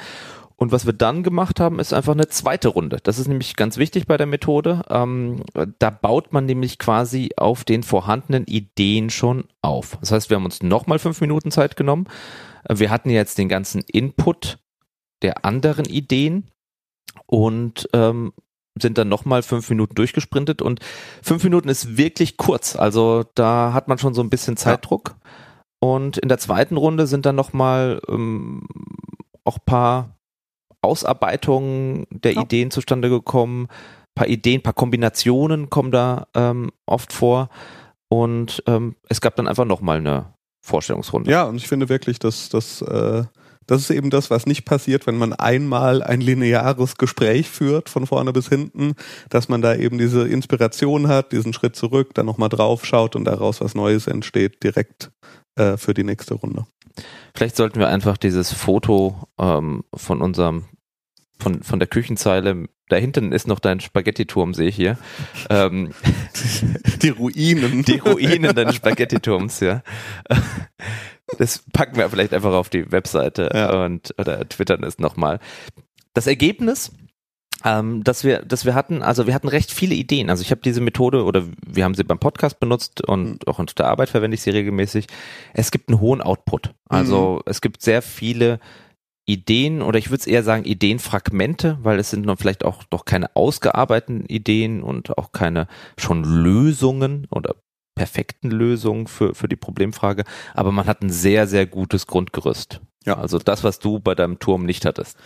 [0.62, 3.00] Und was wir dann gemacht haben, ist einfach eine zweite Runde.
[3.02, 4.84] Das ist nämlich ganz wichtig bei der Methode.
[4.92, 5.42] Ähm,
[5.80, 9.98] da baut man nämlich quasi auf den vorhandenen Ideen schon auf.
[10.02, 12.06] Das heißt, wir haben uns nochmal fünf Minuten Zeit genommen.
[12.70, 14.60] Wir hatten jetzt den ganzen Input
[15.24, 16.52] der anderen Ideen
[17.26, 18.32] und ähm,
[18.80, 20.80] sind dann nochmal fünf Minuten durchgesprintet und
[21.24, 22.76] fünf Minuten ist wirklich kurz.
[22.76, 25.16] Also da hat man schon so ein bisschen Zeitdruck.
[25.16, 25.30] Ja.
[25.80, 28.68] Und in der zweiten Runde sind dann nochmal ähm,
[29.44, 30.21] auch paar
[30.82, 32.42] Ausarbeitungen der ja.
[32.42, 33.68] Ideen zustande gekommen.
[34.16, 37.50] paar Ideen, paar Kombinationen kommen da ähm, oft vor.
[38.10, 41.32] Und ähm, es gab dann einfach nochmal eine Vorstellungsrunde.
[41.32, 43.24] Ja, und ich finde wirklich, dass das, äh,
[43.68, 48.06] das ist eben das, was nicht passiert, wenn man einmal ein lineares Gespräch führt, von
[48.06, 48.94] vorne bis hinten,
[49.30, 53.26] dass man da eben diese Inspiration hat, diesen Schritt zurück, dann nochmal drauf schaut und
[53.26, 55.12] daraus was Neues entsteht, direkt
[55.56, 56.66] äh, für die nächste Runde.
[57.34, 60.66] Vielleicht sollten wir einfach dieses Foto ähm, von unserem
[61.42, 62.68] von, von der Küchenzeile.
[62.88, 64.98] Da hinten ist noch dein Spaghettiturm, sehe ich hier.
[65.50, 65.94] Ähm,
[67.02, 67.84] die Ruinen.
[67.84, 69.82] Die Ruinen deines Spaghettiturms, ja.
[71.38, 73.86] Das packen wir vielleicht einfach auf die Webseite ja.
[73.86, 75.40] und oder twittern es nochmal.
[76.14, 76.92] Das Ergebnis,
[77.64, 80.30] ähm, dass wir, dass wir hatten, also wir hatten recht viele Ideen.
[80.30, 83.40] Also ich habe diese Methode oder wir haben sie beim Podcast benutzt und mhm.
[83.48, 85.08] auch unter der Arbeit verwende ich sie regelmäßig.
[85.54, 86.74] Es gibt einen hohen Output.
[86.90, 87.42] Also mhm.
[87.46, 88.60] es gibt sehr viele
[89.26, 93.06] Ideen oder ich würde es eher sagen Ideenfragmente, weil es sind noch vielleicht auch doch
[93.06, 97.56] keine ausgearbeiteten Ideen und auch keine schon Lösungen oder
[97.96, 102.82] perfekten Lösungen für, für die Problemfrage, aber man hat ein sehr, sehr gutes Grundgerüst.
[103.06, 105.18] Ja, also das, was du bei deinem Turm nicht hattest.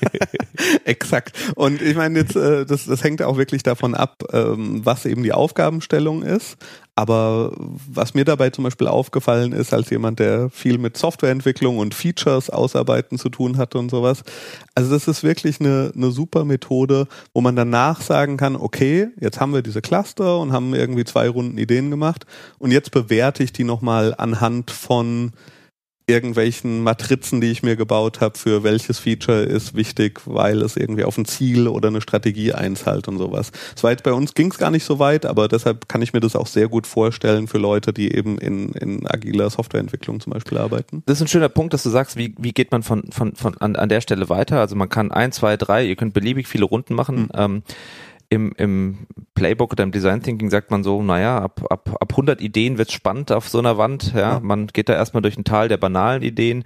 [0.84, 1.36] Exakt.
[1.54, 5.22] Und ich meine jetzt, äh, das, das hängt auch wirklich davon ab, ähm, was eben
[5.22, 6.56] die Aufgabenstellung ist.
[6.94, 11.94] Aber was mir dabei zum Beispiel aufgefallen ist, als jemand, der viel mit Softwareentwicklung und
[11.94, 14.22] Features ausarbeiten zu tun hatte und sowas,
[14.74, 19.40] also das ist wirklich eine, eine super Methode, wo man danach sagen kann, okay, jetzt
[19.40, 22.26] haben wir diese Cluster und haben irgendwie zwei Runden Ideen gemacht
[22.58, 25.32] und jetzt bewerte ich die nochmal anhand von
[26.10, 31.04] irgendwelchen Matrizen, die ich mir gebaut habe, für welches Feature ist wichtig, weil es irgendwie
[31.04, 33.52] auf ein Ziel oder eine Strategie einzahlt und sowas.
[33.74, 36.12] Das war jetzt bei uns ging es gar nicht so weit, aber deshalb kann ich
[36.12, 40.32] mir das auch sehr gut vorstellen für Leute, die eben in, in agiler Softwareentwicklung zum
[40.32, 41.02] Beispiel arbeiten.
[41.06, 43.56] Das ist ein schöner Punkt, dass du sagst, wie, wie geht man von, von, von
[43.58, 44.60] an, an der Stelle weiter?
[44.60, 47.22] Also man kann ein, zwei, drei, ihr könnt beliebig viele Runden machen.
[47.22, 47.28] Mhm.
[47.34, 47.62] Ähm,
[48.30, 52.40] im, im Playbook oder im Design Thinking sagt man so, naja, ab, ab, ab 100
[52.40, 54.14] Ideen wird's spannend auf so einer Wand.
[54.14, 56.64] Ja, man geht da erstmal durch ein Tal der banalen Ideen,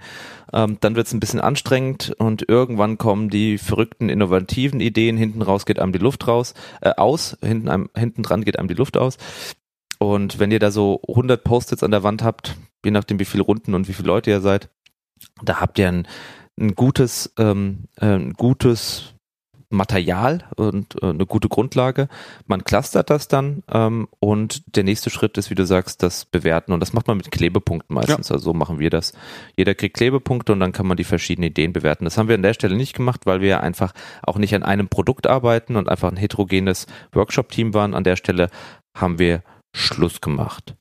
[0.53, 5.17] ähm, dann wird's ein bisschen anstrengend und irgendwann kommen die verrückten, innovativen Ideen.
[5.17, 8.67] Hinten raus geht einem die Luft raus, äh, aus, hinten, einem, hinten dran geht einem
[8.67, 9.17] die Luft aus.
[9.97, 13.43] Und wenn ihr da so 100 Post-its an der Wand habt, je nachdem wie viele
[13.43, 14.69] Runden und wie viele Leute ihr seid,
[15.43, 16.07] da habt ihr ein,
[16.59, 19.14] ein gutes, ähm, äh, ein gutes
[19.69, 22.07] Material und äh, eine gute Grundlage.
[22.47, 26.71] Man clustert das dann ähm, und der nächste Schritt ist, wie du sagst, das Bewerten
[26.73, 28.29] und das macht man mit Klebepunkten meistens.
[28.29, 28.35] Ja.
[28.35, 29.13] Also so machen wir das.
[29.55, 32.05] Jeder kriegt Klebepunkte und dann kann man die verschiedenen Ideen bewerten.
[32.05, 34.87] Das haben wir an der Stelle nicht gemacht, weil wir einfach auch nicht an einem
[34.87, 37.93] Produkt arbeiten und einfach ein heterogenes Workshop-Team waren.
[37.93, 38.49] An der Stelle
[38.95, 40.75] haben wir Schluss gemacht.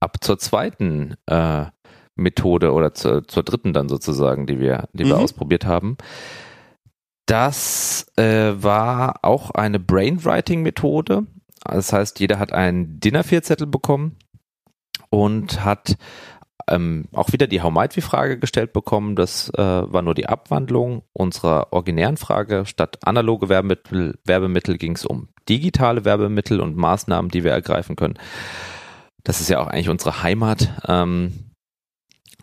[0.00, 1.66] Ab zur zweiten äh,
[2.16, 5.22] Methode oder zur, zur dritten dann sozusagen, die wir, die wir mhm.
[5.22, 5.96] ausprobiert haben.
[7.26, 11.26] Das äh, war auch eine Brainwriting-Methode.
[11.62, 14.16] Das heißt, jeder hat einen Dinner-Vierzettel bekommen
[15.10, 15.96] und hat
[16.68, 19.16] ähm, auch wieder die How might we Frage gestellt bekommen.
[19.16, 22.64] Das äh, war nur die Abwandlung unserer originären Frage.
[22.66, 28.18] Statt analoge Werbemittel, Werbemittel ging es um digitale Werbemittel und Maßnahmen, die wir ergreifen können.
[29.24, 30.70] Das ist ja auch eigentlich unsere Heimat.
[30.88, 31.49] Ähm,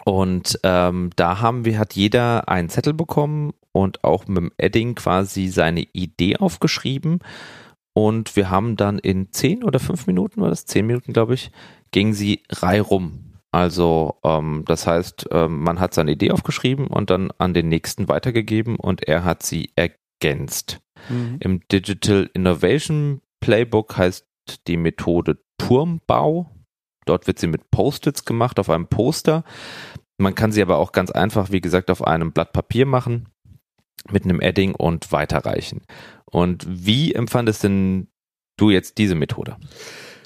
[0.07, 4.95] und ähm, da haben wir, hat jeder einen Zettel bekommen und auch mit dem Edding
[4.95, 7.19] quasi seine Idee aufgeschrieben.
[7.91, 11.51] Und wir haben dann in zehn oder fünf Minuten, war das zehn Minuten, glaube ich,
[11.91, 13.33] ging sie reihum.
[13.51, 18.07] Also ähm, das heißt, ähm, man hat seine Idee aufgeschrieben und dann an den nächsten
[18.07, 20.79] weitergegeben und er hat sie ergänzt.
[21.09, 21.35] Mhm.
[21.41, 24.25] Im Digital Innovation Playbook heißt
[24.67, 26.49] die Methode Turmbau.
[27.07, 29.43] Dort wird sie mit Post-its gemacht auf einem Poster.
[30.17, 33.29] Man kann sie aber auch ganz einfach, wie gesagt, auf einem Blatt Papier machen,
[34.09, 35.81] mit einem Edding und weiterreichen.
[36.25, 38.07] Und wie empfandest denn
[38.57, 39.57] du jetzt diese Methode?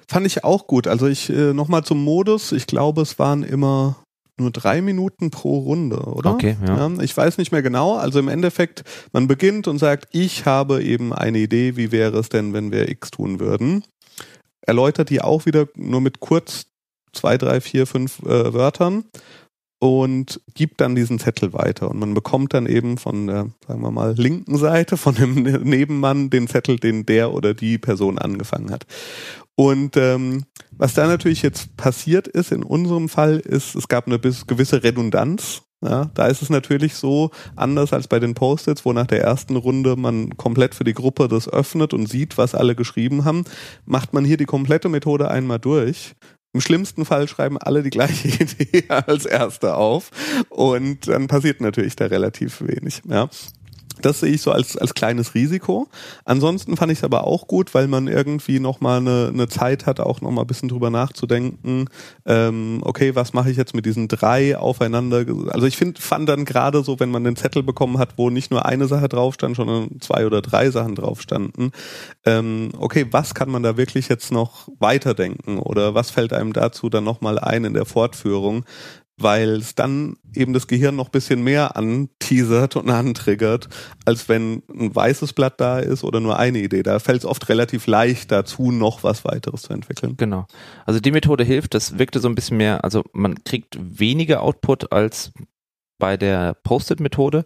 [0.08, 0.88] Fand ich auch gut.
[0.88, 2.52] Also ich äh, nochmal zum Modus.
[2.52, 3.98] Ich glaube, es waren immer
[4.38, 6.32] nur drei Minuten pro Runde, oder?
[6.32, 6.90] Okay, ja.
[6.90, 7.02] ja.
[7.02, 7.96] Ich weiß nicht mehr genau.
[7.96, 12.30] Also im Endeffekt, man beginnt und sagt, ich habe eben eine Idee, wie wäre es
[12.30, 13.84] denn, wenn wir X tun würden.
[14.62, 16.66] Erläutert die auch wieder nur mit kurz
[17.14, 19.06] zwei, drei, vier, fünf äh, Wörtern
[19.82, 21.90] und gibt dann diesen Zettel weiter.
[21.90, 26.30] Und man bekommt dann eben von der, sagen wir mal, linken Seite, von dem Nebenmann
[26.30, 28.86] den Zettel, den der oder die Person angefangen hat.
[29.56, 34.20] Und ähm, was da natürlich jetzt passiert ist, in unserem Fall, ist, es gab eine
[34.20, 35.64] gewisse Redundanz.
[35.84, 39.56] Ja, da ist es natürlich so, anders als bei den Post-its, wo nach der ersten
[39.56, 43.46] Runde man komplett für die Gruppe das öffnet und sieht, was alle geschrieben haben,
[43.86, 46.14] macht man hier die komplette Methode einmal durch
[46.54, 50.12] im schlimmsten Fall schreiben alle die gleiche Idee als erste auf
[50.50, 53.02] und dann passiert natürlich da relativ wenig.
[53.08, 53.30] Ja.
[54.02, 55.88] Das sehe ich so als, als kleines Risiko.
[56.26, 60.00] Ansonsten fand ich es aber auch gut, weil man irgendwie nochmal eine, eine Zeit hat,
[60.00, 61.88] auch nochmal ein bisschen drüber nachzudenken,
[62.26, 65.26] ähm, okay, was mache ich jetzt mit diesen drei aufeinander?
[65.50, 68.52] Also ich finde, fand dann gerade so, wenn man den Zettel bekommen hat, wo nicht
[68.52, 71.72] nur eine Sache drauf stand, sondern zwei oder drei Sachen drauf standen,
[72.26, 76.90] ähm, okay, was kann man da wirklich jetzt noch weiterdenken oder was fällt einem dazu
[76.90, 78.66] dann nochmal ein in der Fortführung?
[79.18, 83.70] Weil es dann eben das Gehirn noch bisschen mehr anteasert und antriggert,
[84.06, 86.84] als wenn ein weißes Blatt da ist oder nur eine Idee.
[86.84, 90.16] Da fällt es oft relativ leicht dazu, noch was weiteres zu entwickeln.
[90.18, 90.48] Genau.
[90.86, 94.92] Also die Methode hilft, das wirkte so ein bisschen mehr, also man kriegt weniger Output
[94.92, 95.32] als
[96.00, 97.46] bei der Post-it-Methode.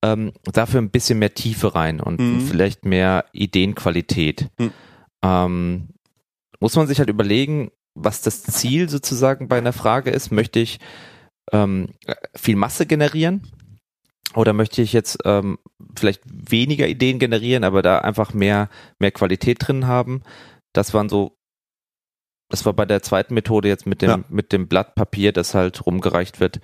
[0.00, 2.40] Ähm, dafür ein bisschen mehr Tiefe rein und mhm.
[2.42, 4.48] vielleicht mehr Ideenqualität.
[4.58, 4.70] Mhm.
[5.22, 5.88] Ähm,
[6.60, 10.30] muss man sich halt überlegen, was das Ziel sozusagen bei einer Frage ist.
[10.30, 10.78] Möchte ich
[11.52, 11.88] ähm,
[12.34, 13.46] viel Masse generieren?
[14.34, 15.58] Oder möchte ich jetzt ähm,
[15.96, 20.22] vielleicht weniger Ideen generieren, aber da einfach mehr, mehr Qualität drin haben?
[20.74, 21.38] Das waren so,
[22.50, 24.20] das war bei der zweiten Methode jetzt mit dem, ja.
[24.28, 26.60] mit dem Blatt Papier, das halt rumgereicht wird,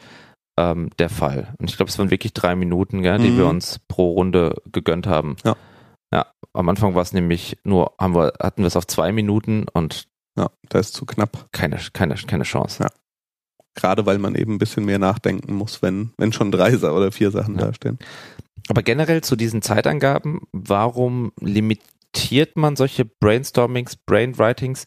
[0.58, 1.54] ähm, der Fall.
[1.58, 3.38] Und ich glaube, es waren wirklich drei Minuten, gell, die mhm.
[3.38, 5.36] wir uns pro Runde gegönnt haben.
[5.44, 5.56] Ja.
[6.12, 9.66] Ja, am Anfang war es nämlich nur, haben wir, hatten wir es auf zwei Minuten
[9.72, 11.48] und ja, da ist zu knapp.
[11.52, 12.84] Keine, keine, keine Chance.
[12.84, 12.90] Ja.
[13.74, 17.30] Gerade weil man eben ein bisschen mehr nachdenken muss, wenn, wenn schon drei oder vier
[17.30, 17.66] Sachen ja.
[17.66, 17.98] da stehen.
[18.68, 24.86] Aber generell zu diesen Zeitangaben, warum limitiert man solche Brainstormings, Brainwritings?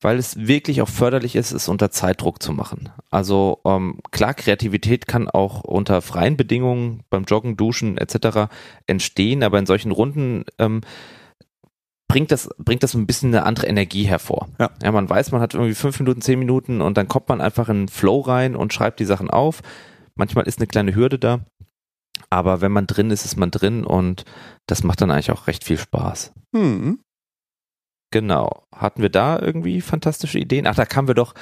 [0.00, 2.90] Weil es wirklich auch förderlich ist, es unter Zeitdruck zu machen.
[3.10, 8.48] Also ähm, klar, Kreativität kann auch unter freien Bedingungen beim Joggen, Duschen etc.
[8.86, 10.82] entstehen, aber in solchen Runden ähm,
[12.08, 14.48] bringt das, bringt das ein bisschen eine andere Energie hervor.
[14.58, 14.70] Ja.
[14.82, 17.68] ja, man weiß, man hat irgendwie fünf Minuten, zehn Minuten und dann kommt man einfach
[17.68, 19.60] in Flow rein und schreibt die Sachen auf.
[20.14, 21.40] Manchmal ist eine kleine Hürde da,
[22.30, 24.24] aber wenn man drin ist, ist man drin und
[24.66, 26.32] das macht dann eigentlich auch recht viel Spaß.
[26.56, 26.98] Hm.
[28.10, 28.62] Genau.
[28.74, 30.66] Hatten wir da irgendwie fantastische Ideen?
[30.66, 31.34] Ach, da kamen wir doch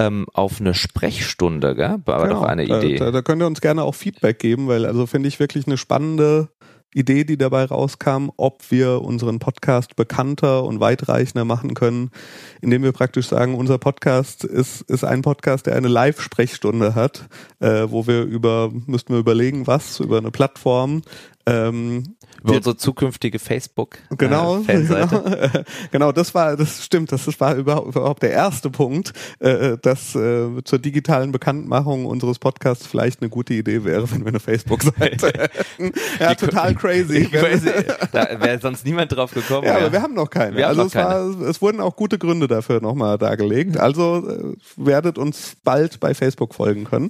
[0.00, 1.98] ähm, auf eine Sprechstunde, gell?
[2.04, 2.40] War genau.
[2.40, 2.96] doch eine Idee.
[2.96, 5.66] Da, da, da könnt ihr uns gerne auch Feedback geben, weil also finde ich wirklich
[5.66, 6.48] eine spannende
[6.94, 12.10] Idee, die dabei rauskam, ob wir unseren Podcast bekannter und weitreichender machen können,
[12.60, 17.28] indem wir praktisch sagen, unser Podcast ist, ist ein Podcast, der eine Live-Sprechstunde hat,
[17.60, 21.02] äh, wo wir über, müssten wir überlegen, was, über eine Plattform
[21.46, 25.22] ähm, über unsere zukünftige Facebook genau, äh, Fanseite.
[25.22, 30.48] Genau, genau, das war, das stimmt, das war überhaupt der erste Punkt, äh, dass äh,
[30.64, 35.26] zur digitalen Bekanntmachung unseres Podcasts vielleicht eine gute Idee wäre, wenn wir eine Facebook-Seite
[35.78, 35.92] hätten.
[36.20, 37.28] Ja, Die- total crazy.
[37.32, 37.62] Weiß,
[38.12, 39.66] da wäre sonst niemand drauf gekommen.
[39.66, 40.56] Ja, aber wir haben noch keine.
[40.56, 43.76] Wir haben also noch es, war, es wurden auch gute Gründe dafür nochmal dargelegt.
[43.76, 47.08] Also äh, werdet uns bald bei Facebook folgen können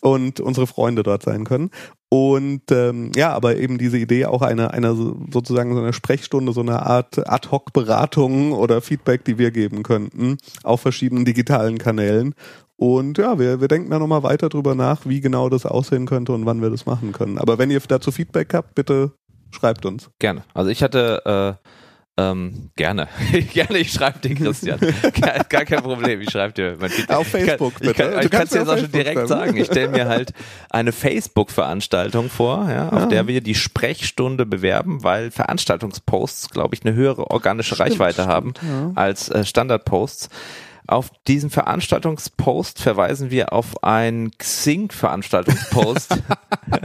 [0.00, 1.70] und unsere Freunde dort sein können.
[2.12, 6.52] Und ähm, ja, aber eben diese Idee auch einer einer so- sozusagen so eine Sprechstunde,
[6.52, 12.34] so eine Art Ad-Hoc-Beratung oder Feedback, die wir geben könnten auf verschiedenen digitalen Kanälen.
[12.76, 16.32] Und ja, wir, wir denken da nochmal weiter drüber nach, wie genau das aussehen könnte
[16.32, 17.38] und wann wir das machen können.
[17.38, 19.12] Aber wenn ihr dazu Feedback habt, bitte
[19.52, 20.10] schreibt uns.
[20.18, 20.42] Gerne.
[20.52, 21.68] Also ich hatte äh,
[22.16, 23.08] ähm, gerne.
[23.52, 24.78] gerne, ich schreibe dir Christian.
[25.20, 27.16] gar, gar kein Problem, ich schreibe dir Feedback.
[27.16, 28.14] Auf Facebook, Ich kann, bitte.
[28.16, 29.28] ich, Du kann, es jetzt auf auch schon direkt schreiben.
[29.28, 29.56] sagen.
[29.56, 30.32] Ich stelle mir halt
[30.68, 33.06] eine Facebook-Veranstaltung vor, ja, auf Ja.
[33.06, 38.92] der wir die Sprechstunde bewerben, weil Veranstaltungsposts, glaube ich, eine höhere organische Reichweite haben ja.
[38.96, 40.28] als äh, Standardposts.
[40.90, 46.20] Auf diesen Veranstaltungspost verweisen wir auf einen Xing-Veranstaltungspost,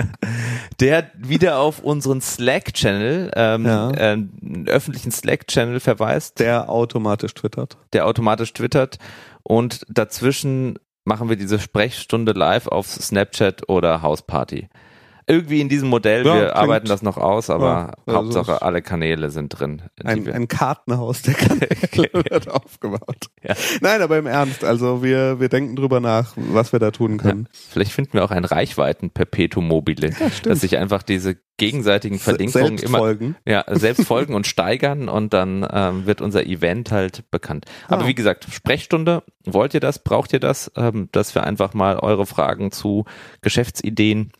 [0.80, 3.92] der wieder auf unseren Slack-Channel, ähm, Ja.
[3.92, 7.78] äh, einen öffentlichen Slack-Channel verweist, Der automatisch twittert.
[7.94, 9.00] der automatisch twittert
[9.44, 14.70] und dazwischen machen wir diese Sprechstunde live auf Snapchat oder Hausparty.
[15.28, 18.62] Irgendwie in diesem Modell, Ja, wir klingt- arbeiten das noch aus, aber Ja, also Hauptsache
[18.62, 19.82] alle Kanäle sind drin.
[20.04, 21.70] Ein, ein Kartenhaus der Kanäle
[22.30, 23.28] wird aufgebaut.
[23.44, 23.56] Ja.
[23.82, 27.48] Nein, aber im Ernst, also wir, wir denken drüber nach, was wir da tun können.
[27.52, 30.12] Vielleicht finden wir auch ein Reichweiten-Perpetuum mobile,
[30.44, 33.36] dass sich einfach diese gegenseitigen Verlinkungen Selbst immer folgen.
[33.46, 37.66] ja, selbst folgen und steigern und dann ähm, wird unser Event halt bekannt.
[37.88, 38.08] Aber Ah.
[38.08, 42.26] wie gesagt, Sprechstunde, wollt ihr das, braucht ihr das, ähm, dass wir einfach mal eure
[42.26, 43.06] Fragen zu
[43.42, 44.34] Geschäftsideen,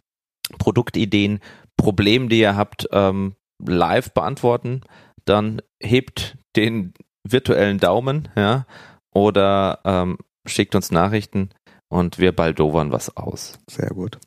[0.58, 1.40] Produktideen,
[1.78, 4.82] Problemen, die ihr habt, ähm, live beantworten,
[5.26, 6.94] dann hebt den
[7.28, 8.66] virtuellen Daumen, ja,
[9.14, 11.50] oder ähm, schickt uns Nachrichten
[11.90, 13.60] und wir baldowern was aus.
[13.70, 14.20] Sehr gut.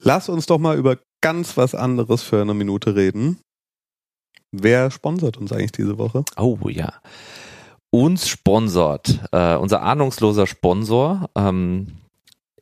[0.00, 3.40] Lass uns doch mal über ganz was anderes für eine Minute reden.
[4.52, 6.24] Wer sponsert uns eigentlich diese Woche?
[6.36, 7.00] Oh ja.
[7.90, 11.98] Uns sponsort, äh, unser ahnungsloser Sponsor ähm,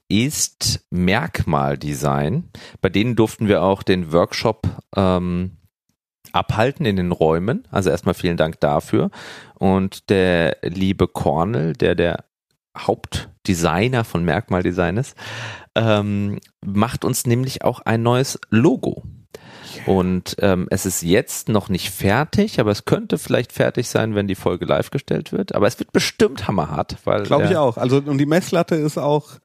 [0.08, 2.50] ist Merkmaldesign.
[2.80, 5.56] Bei denen durften wir auch den Workshop ähm,
[6.32, 7.66] abhalten in den Räumen.
[7.70, 9.10] Also erstmal vielen Dank dafür.
[9.54, 12.24] Und der liebe Cornel, der der
[12.76, 15.16] Hauptdesigner von Merkmaldesign ist,
[15.74, 19.02] ähm, macht uns nämlich auch ein neues Logo.
[19.86, 24.26] Und ähm, es ist jetzt noch nicht fertig, aber es könnte vielleicht fertig sein, wenn
[24.26, 25.54] die Folge live gestellt wird.
[25.54, 27.76] Aber es wird bestimmt hammerhart, weil Glaube ich auch.
[27.76, 29.38] Also und die Messlatte ist auch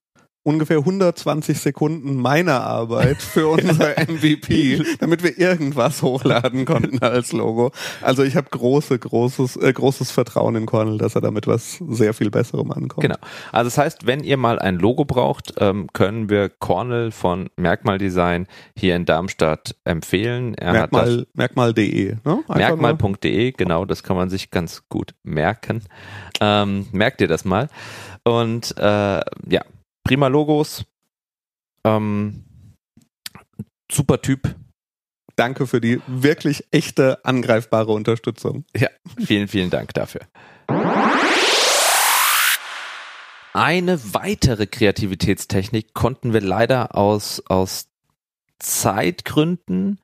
[0.43, 7.71] ungefähr 120 Sekunden meiner Arbeit für unser MVP, damit wir irgendwas hochladen konnten als Logo.
[8.01, 12.13] Also ich habe große, großes, äh, großes Vertrauen in Cornel, dass er damit was sehr
[12.13, 13.01] viel Besserem ankommt.
[13.01, 13.17] Genau.
[13.51, 18.47] Also das heißt, wenn ihr mal ein Logo braucht, ähm, können wir Cornel von Merkmaldesign
[18.75, 20.55] hier in Darmstadt empfehlen.
[20.55, 22.15] Er Merkmal, merkmal.de.
[22.25, 22.43] Ne?
[22.47, 25.83] Merkmal.de, genau, das kann man sich ganz gut merken.
[26.39, 27.69] Ähm, merkt ihr das mal.
[28.23, 29.61] Und äh, ja,
[30.03, 30.85] prima Logos.
[31.83, 32.43] Ähm,
[33.91, 34.55] super Typ.
[35.35, 38.65] Danke für die wirklich echte, angreifbare Unterstützung.
[38.75, 40.21] Ja, vielen, vielen Dank dafür.
[43.53, 47.89] Eine weitere Kreativitätstechnik konnten wir leider aus, aus
[48.59, 49.99] Zeitgründen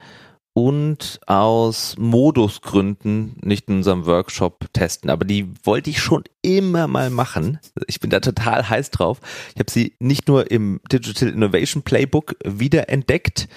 [0.58, 5.12] und aus Modusgründen nicht in unserem Workshop testen.
[5.12, 7.60] Aber die wollte ich schon immer mal machen.
[7.86, 9.20] Ich bin da total heiß drauf.
[9.54, 13.48] Ich habe sie nicht nur im Digital Innovation Playbook wiederentdeckt.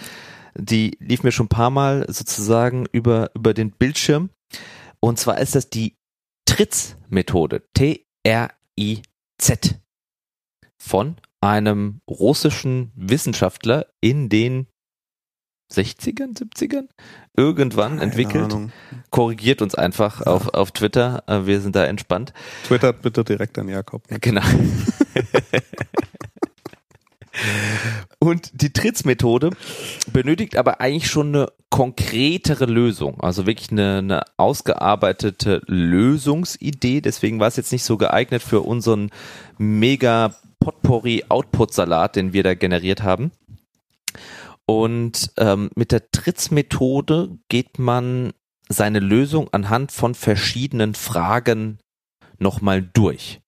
[0.55, 4.29] Die lief mir schon ein paar Mal sozusagen über, über den Bildschirm.
[5.01, 5.97] Und zwar ist das die
[6.45, 7.63] TRIZ-Methode.
[7.73, 9.81] T-R-I-Z.
[10.77, 14.67] Von einem russischen Wissenschaftler in den
[15.71, 16.89] 60ern, 70ern
[17.37, 18.45] irgendwann Keine entwickelt.
[18.45, 18.73] Ahnung.
[19.11, 21.23] Korrigiert uns einfach auf, auf Twitter.
[21.27, 22.33] Äh, Wir sind da entspannt.
[22.67, 24.03] Twittert bitte direkt an Jakob.
[24.21, 24.43] Genau.
[28.19, 29.51] Und die Trittsmethode
[30.13, 37.01] benötigt aber eigentlich schon eine konkretere Lösung, also wirklich eine, eine ausgearbeitete Lösungsidee.
[37.01, 39.11] Deswegen war es jetzt nicht so geeignet für unseren
[39.57, 43.31] mega Potpourri Output Salat, den wir da generiert haben.
[44.71, 48.33] Und ähm, mit der Trittsmethode geht man
[48.69, 51.81] seine Lösung anhand von verschiedenen Fragen
[52.39, 53.41] nochmal durch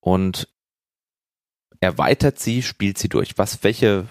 [0.00, 0.52] und
[1.78, 3.38] erweitert sie, spielt sie durch.
[3.38, 4.08] Was, welche,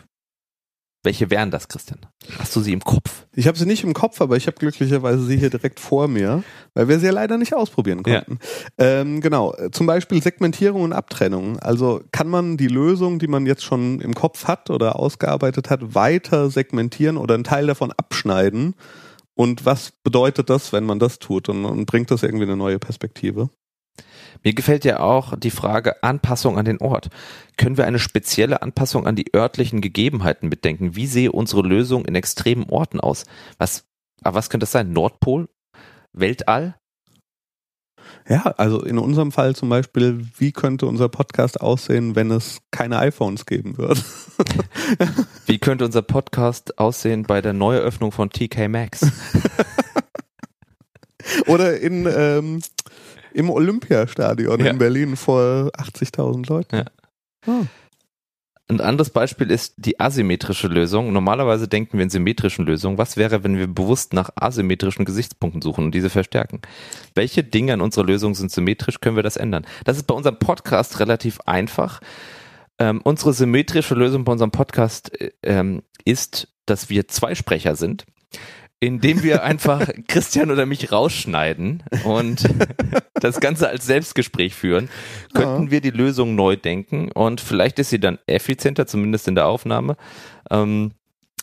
[1.06, 2.00] welche wären das, Christian?
[2.38, 3.26] Hast du sie im Kopf?
[3.34, 6.44] Ich habe sie nicht im Kopf, aber ich habe glücklicherweise sie hier direkt vor mir,
[6.74, 8.40] weil wir sie ja leider nicht ausprobieren konnten.
[8.80, 9.02] Ja.
[9.02, 11.60] Ähm, genau, zum Beispiel Segmentierung und Abtrennung.
[11.60, 15.96] Also kann man die Lösung, die man jetzt schon im Kopf hat oder ausgearbeitet hat,
[15.96, 18.76] weiter segmentieren oder einen Teil davon abschneiden
[19.36, 21.50] und was bedeutet das, wenn man das tut?
[21.50, 23.50] Und, und bringt das irgendwie eine neue Perspektive?
[24.46, 27.10] Mir gefällt ja auch die Frage Anpassung an den Ort.
[27.58, 30.96] Können wir eine spezielle Anpassung an die örtlichen Gegebenheiten bedenken?
[30.96, 33.26] Wie sehe unsere Lösung in extremen Orten aus?
[33.58, 33.86] Was,
[34.22, 34.94] aber was könnte das sein?
[34.94, 35.50] Nordpol?
[36.14, 36.76] Weltall?
[38.30, 43.00] Ja, also in unserem Fall zum Beispiel, wie könnte unser Podcast aussehen, wenn es keine
[43.00, 44.00] iPhones geben würde?
[45.48, 49.08] wie könnte unser Podcast aussehen bei der Neueröffnung von TK Maxx?
[51.48, 52.62] Oder in ähm,
[53.36, 54.72] im Olympiastadion ja.
[54.72, 56.78] in Berlin vor 80.000 Leuten.
[56.78, 56.86] Ja.
[57.48, 57.66] Oh.
[58.68, 61.14] Ein anderes Beispiel ist die asymmetrische Lösung.
[61.14, 62.98] Normalerweise denken wir in symmetrischen Lösungen.
[62.98, 66.62] Was wäre, wenn wir bewusst nach asymmetrischen Gesichtspunkten suchen und diese verstärken?
[67.14, 69.02] Welche Dinge an unserer Lösung sind symmetrisch?
[69.02, 69.68] Können wir das ändern?
[69.84, 72.00] Das ist bei unserem Podcast relativ einfach.
[72.80, 78.06] Ähm, unsere symmetrische Lösung bei unserem Podcast äh, ähm, ist, dass wir zwei Sprecher sind
[78.80, 82.48] indem wir einfach Christian oder mich rausschneiden und
[83.16, 84.90] das Ganze als Selbstgespräch führen,
[85.34, 85.72] könnten ja.
[85.72, 89.98] wir die Lösung neu denken und vielleicht ist sie dann effizienter, zumindest in der Aufnahme.
[90.52, 90.92] Ähm,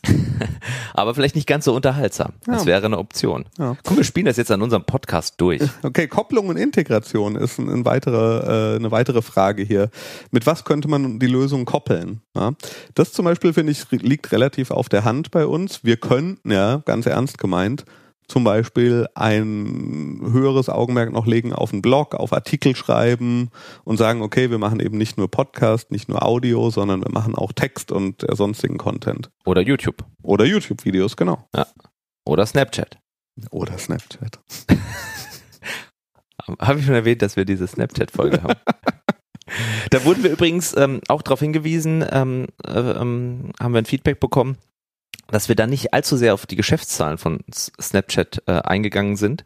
[0.95, 2.33] aber vielleicht nicht ganz so unterhaltsam.
[2.45, 2.67] Das ja.
[2.67, 3.45] wäre eine Option.
[3.59, 3.77] Ja.
[3.85, 5.63] Komm, wir spielen das jetzt an unserem Podcast durch.
[5.83, 9.91] Okay, Kopplung und Integration ist ein, ein weitere, äh, eine weitere Frage hier.
[10.31, 12.23] Mit was könnte man die Lösung koppeln?
[12.35, 12.53] Ja?
[12.95, 15.85] Das zum Beispiel, finde ich, liegt relativ auf der Hand bei uns.
[15.85, 17.85] Wir könnten ja, ganz ernst gemeint,
[18.33, 23.51] zum Beispiel ein höheres Augenmerk noch legen auf einen Blog, auf Artikel schreiben
[23.85, 27.35] und sagen, okay, wir machen eben nicht nur Podcast, nicht nur Audio, sondern wir machen
[27.35, 29.31] auch Text und äh, sonstigen Content.
[29.45, 30.07] Oder YouTube.
[30.23, 31.47] Oder YouTube-Videos, genau.
[31.55, 31.67] Ja.
[32.25, 32.99] Oder Snapchat.
[33.51, 34.41] Oder Snapchat.
[36.59, 38.59] Habe ich schon erwähnt, dass wir diese Snapchat-Folge haben?
[39.91, 44.21] da wurden wir übrigens ähm, auch darauf hingewiesen, ähm, äh, ähm, haben wir ein Feedback
[44.21, 44.57] bekommen,
[45.33, 49.45] dass wir da nicht allzu sehr auf die Geschäftszahlen von Snapchat äh, eingegangen sind.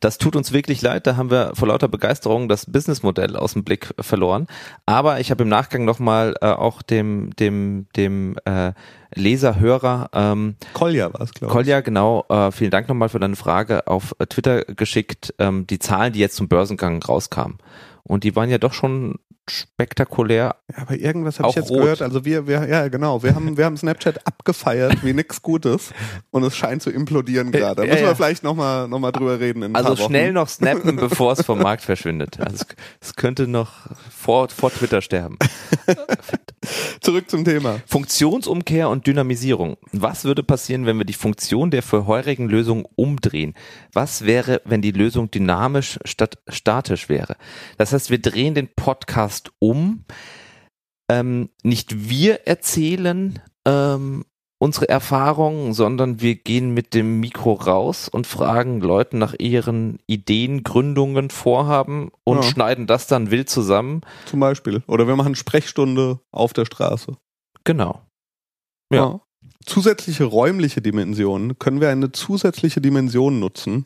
[0.00, 1.06] Das tut uns wirklich leid.
[1.06, 4.46] Da haben wir vor lauter Begeisterung das Businessmodell aus dem Blick verloren.
[4.86, 8.72] Aber ich habe im Nachgang nochmal äh, auch dem dem dem äh,
[9.14, 11.52] Leser, Hörer ähm, Kolja war es, glaube ich.
[11.52, 12.24] Kolja, genau.
[12.28, 15.34] Äh, vielen Dank nochmal für deine Frage auf Twitter geschickt.
[15.38, 17.58] Ähm, die Zahlen, die jetzt zum Börsengang rauskamen.
[18.06, 19.16] Und die waren ja doch schon
[19.48, 20.56] spektakulär.
[20.70, 21.80] Ja, aber irgendwas habe ich jetzt rot.
[21.80, 22.02] gehört.
[22.02, 25.92] Also wir, wir, ja genau, wir haben, wir haben Snapchat abgefeiert wie nix Gutes
[26.30, 27.76] und es scheint zu implodieren gerade.
[27.76, 28.14] Da ja, müssen wir ja.
[28.14, 29.62] vielleicht nochmal noch mal drüber reden.
[29.62, 32.40] In also schnell noch snappen, bevor es vom Markt verschwindet.
[32.40, 32.66] Also es,
[33.00, 33.72] es könnte noch
[34.10, 35.38] vor, vor Twitter sterben.
[37.00, 37.80] Zurück zum Thema.
[37.86, 39.76] Funktionsumkehr und Dynamisierung.
[39.92, 43.54] Was würde passieren, wenn wir die Funktion der vorherigen Lösung umdrehen?
[43.92, 47.36] Was wäre, wenn die Lösung dynamisch statt statisch wäre?
[47.78, 50.04] Das heißt, wir drehen den Podcast um.
[51.10, 54.24] Ähm, nicht wir erzählen ähm,
[54.58, 60.62] unsere Erfahrungen, sondern wir gehen mit dem Mikro raus und fragen Leuten nach ihren Ideen,
[60.62, 62.42] Gründungen, Vorhaben und ja.
[62.42, 64.00] schneiden das dann wild zusammen.
[64.24, 64.82] Zum Beispiel.
[64.86, 67.16] Oder wir machen Sprechstunde auf der Straße.
[67.64, 68.02] Genau.
[68.92, 68.98] Ja.
[68.98, 69.20] ja.
[69.64, 71.58] Zusätzliche räumliche Dimensionen.
[71.58, 73.84] Können wir eine zusätzliche Dimension nutzen?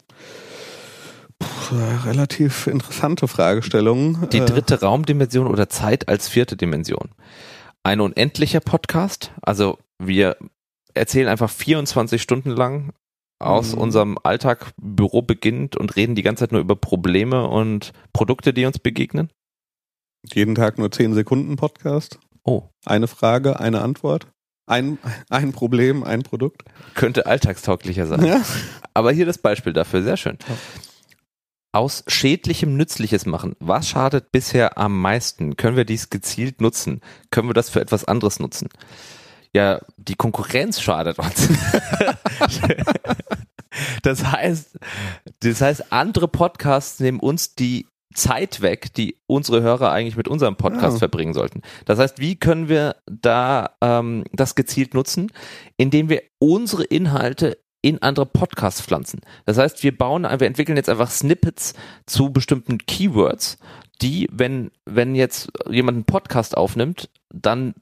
[1.41, 1.75] Puh,
[2.05, 4.29] relativ interessante Fragestellung.
[4.31, 7.11] Die äh, dritte Raumdimension oder Zeit als vierte Dimension.
[7.83, 9.33] Ein unendlicher Podcast.
[9.43, 10.37] Also wir
[10.95, 12.93] erzählen einfach 24 Stunden lang
[13.41, 13.81] aus mhm.
[13.81, 18.67] unserem Alltag, Büro beginnt und reden die ganze Zeit nur über Probleme und Produkte, die
[18.67, 19.31] uns begegnen?
[20.33, 22.19] Jeden Tag nur 10 Sekunden Podcast.
[22.45, 22.65] Oh.
[22.85, 24.27] Eine Frage, eine Antwort.
[24.67, 24.99] Ein,
[25.31, 26.63] ein Problem, ein Produkt.
[26.95, 28.25] Könnte alltagstauglicher sein.
[28.25, 28.43] Ja.
[28.95, 30.37] Aber hier das Beispiel dafür, sehr schön.
[31.73, 33.55] Aus schädlichem Nützliches machen.
[33.61, 35.57] Was schadet bisher am meisten?
[35.57, 37.01] Können wir dies gezielt nutzen?
[37.31, 38.69] Können wir das für etwas anderes nutzen?
[39.53, 41.49] ja, die Konkurrenz schadet uns.
[44.03, 44.79] das heißt,
[45.41, 50.57] das heißt, andere Podcasts nehmen uns die Zeit weg, die unsere Hörer eigentlich mit unserem
[50.57, 50.99] Podcast ja.
[50.99, 51.63] verbringen sollten.
[51.85, 55.33] Das heißt, wie können wir da ähm, das gezielt nutzen,
[55.77, 59.21] indem wir unsere Inhalte in andere Podcasts pflanzen.
[59.47, 61.75] Das heißt, wir bauen, wir entwickeln jetzt einfach Snippets
[62.07, 63.59] zu bestimmten Keywords,
[64.03, 67.75] die, wenn, wenn jetzt jemand einen Podcast aufnimmt, dann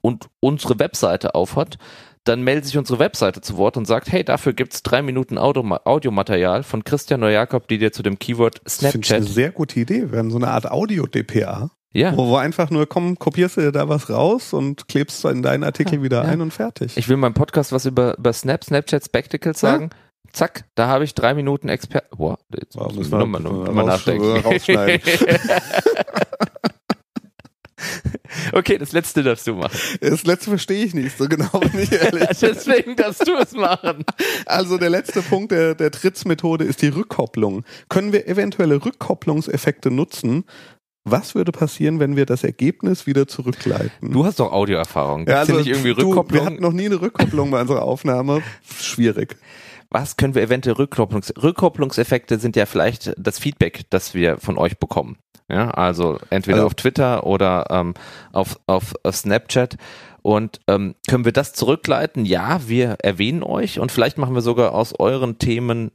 [0.00, 1.78] und unsere Webseite aufhat,
[2.24, 5.62] dann meldet sich unsere Webseite zu Wort und sagt, hey, dafür gibt's drei Minuten Audio
[5.84, 9.16] Audiomaterial von Christian Neujakob, die dir zu dem Keyword Das finde ich Snapchat.
[9.16, 10.02] eine sehr gute Idee.
[10.02, 12.16] Wir werden so eine Art Audio-DPA, Ja.
[12.16, 15.62] wo, wo einfach nur, komm, kopierst du dir da was raus und klebst in deinen
[15.64, 16.30] Artikel wieder ja.
[16.30, 16.96] ein und fertig.
[16.96, 19.72] Ich will meinem Podcast was über, über Snap, Snapchat, Spectacles Ja.
[19.72, 19.90] sagen.
[20.32, 22.08] Zack, da habe ich drei Minuten Expert.
[22.16, 24.38] Boah, jetzt Wow, müssen wir nochmal nachdenken.
[24.38, 25.02] rausschneiden.
[28.52, 29.76] okay, das letzte darfst du machen.
[30.00, 32.28] Das letzte verstehe ich nicht, so genau bin ich ehrlich.
[32.40, 34.04] Deswegen darfst du es machen.
[34.46, 37.64] Also der letzte Punkt der, der Trittsmethode ist die Rückkopplung.
[37.88, 40.44] Können wir eventuelle Rückkopplungseffekte nutzen?
[41.04, 44.12] Was würde passieren, wenn wir das Ergebnis wieder zurückleiten?
[44.12, 45.26] Du hast doch Audioerfahrung.
[45.26, 46.40] Ja, also nicht irgendwie du, Rückkopplung?
[46.40, 48.40] wir hatten noch nie eine Rückkopplung bei unserer Aufnahme.
[48.80, 49.36] Schwierig.
[49.90, 54.78] Was können wir eventuell Rückkopplungs Rückkopplungseffekte sind ja vielleicht das Feedback, das wir von euch
[54.78, 55.18] bekommen.
[55.50, 57.94] Ja, also entweder Also- auf Twitter oder ähm,
[58.32, 59.76] auf, auf, auf Snapchat.
[60.22, 62.24] Und ähm, können wir das zurückleiten?
[62.24, 65.90] Ja, wir erwähnen euch und vielleicht machen wir sogar aus euren Themen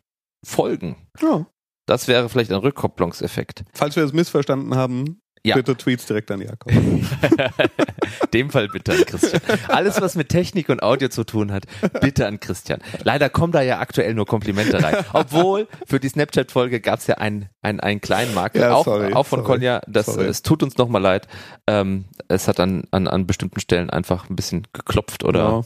[0.46, 0.98] Folgen.
[1.22, 1.48] Ja.
[1.88, 3.64] Das wäre vielleicht ein Rückkopplungseffekt.
[3.74, 5.56] Falls wir es missverstanden haben, Ja.
[5.56, 6.72] bitte Tweets direkt an Jakob.
[8.34, 9.42] Dem Fall bitte an Christian.
[9.70, 11.64] Alles, was mit Technik und Audio zu tun hat,
[12.02, 12.80] bitte an Christian.
[13.04, 15.06] Leider kommen da ja aktuell nur Komplimente rein.
[15.14, 19.14] Obwohl, für die Snapchat-Folge gab es ja einen, einen, einen kleinen Makel, Ja, auch, sorry,
[19.14, 19.82] auch von sorry, Kolja.
[19.88, 20.26] Das, sorry.
[20.28, 21.28] es tut uns nochmal leid.
[21.68, 25.62] Ähm, es hat an, an, an bestimmten Stellen einfach ein bisschen geklopft oder Ja.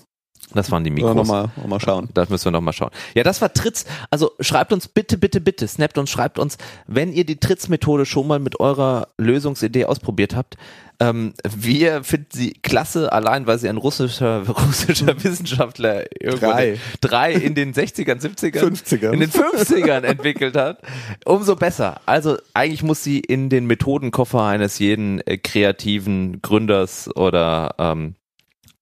[0.53, 1.15] Das waren die Mikros.
[1.15, 2.09] nochmal noch mal schauen.
[2.13, 2.91] Das müssen wir nochmal schauen.
[3.15, 3.85] Ja, das war Tritz.
[4.09, 8.27] Also schreibt uns bitte, bitte, bitte, snappt uns, schreibt uns, wenn ihr die Tritz-Methode schon
[8.27, 10.57] mal mit eurer Lösungsidee ausprobiert habt.
[10.99, 16.77] Ähm, wir finden sie klasse, allein weil sie ein russischer, russischer Wissenschaftler irgendwo Drei.
[17.01, 19.11] drei in den 60ern, 70ern, 50ern.
[19.11, 20.79] in den 50ern entwickelt hat.
[21.25, 22.01] Umso besser.
[22.05, 28.15] Also eigentlich muss sie in den Methodenkoffer eines jeden äh, kreativen Gründers oder ähm,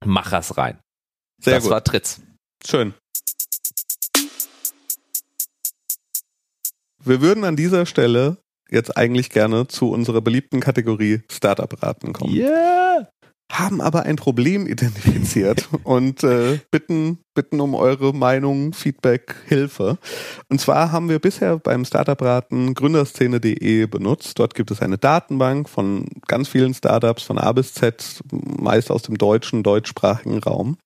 [0.03, 0.79] Machers rein.
[1.39, 1.71] Sehr das gut.
[1.71, 2.21] war Tritz.
[2.65, 2.93] Schön.
[7.03, 8.37] Wir würden an dieser Stelle
[8.69, 12.33] jetzt eigentlich gerne zu unserer beliebten Kategorie Startup-Raten kommen.
[12.33, 13.07] Yeah!
[13.51, 19.97] Haben aber ein Problem identifiziert und äh, bitten, bitten um eure Meinung, Feedback, Hilfe.
[20.49, 24.37] Und zwar haben wir bisher beim Startup-Raten gründerszene.de benutzt.
[24.37, 29.01] Dort gibt es eine Datenbank von ganz vielen Startups von A bis Z, meist aus
[29.01, 30.77] dem deutschen, deutschsprachigen Raum.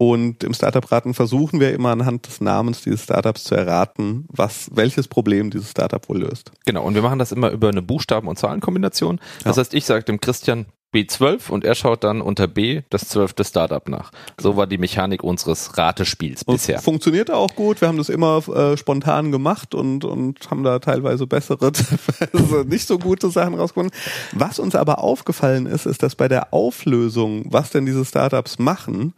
[0.00, 5.08] Und im Startup-Raten versuchen wir immer anhand des Namens dieses Startups zu erraten, was, welches
[5.08, 6.52] Problem dieses Startup wohl löst.
[6.66, 9.20] Genau, und wir machen das immer über eine Buchstaben- und Zahlenkombination.
[9.42, 9.60] Das Ja.
[9.60, 13.86] heißt, ich sage dem Christian B12 und er schaut dann unter B das zwölfte Startup
[13.88, 14.10] nach.
[14.40, 16.80] So war die Mechanik unseres Ratespiels Und bisher.
[16.80, 17.80] Funktioniert auch gut.
[17.82, 22.86] Wir haben das immer äh, spontan gemacht und, und haben da teilweise bessere, teilweise nicht
[22.86, 23.92] so gute Sachen rausgefunden.
[24.32, 29.12] Was uns aber aufgefallen ist, ist, dass bei der Auflösung, was denn diese Startups machen,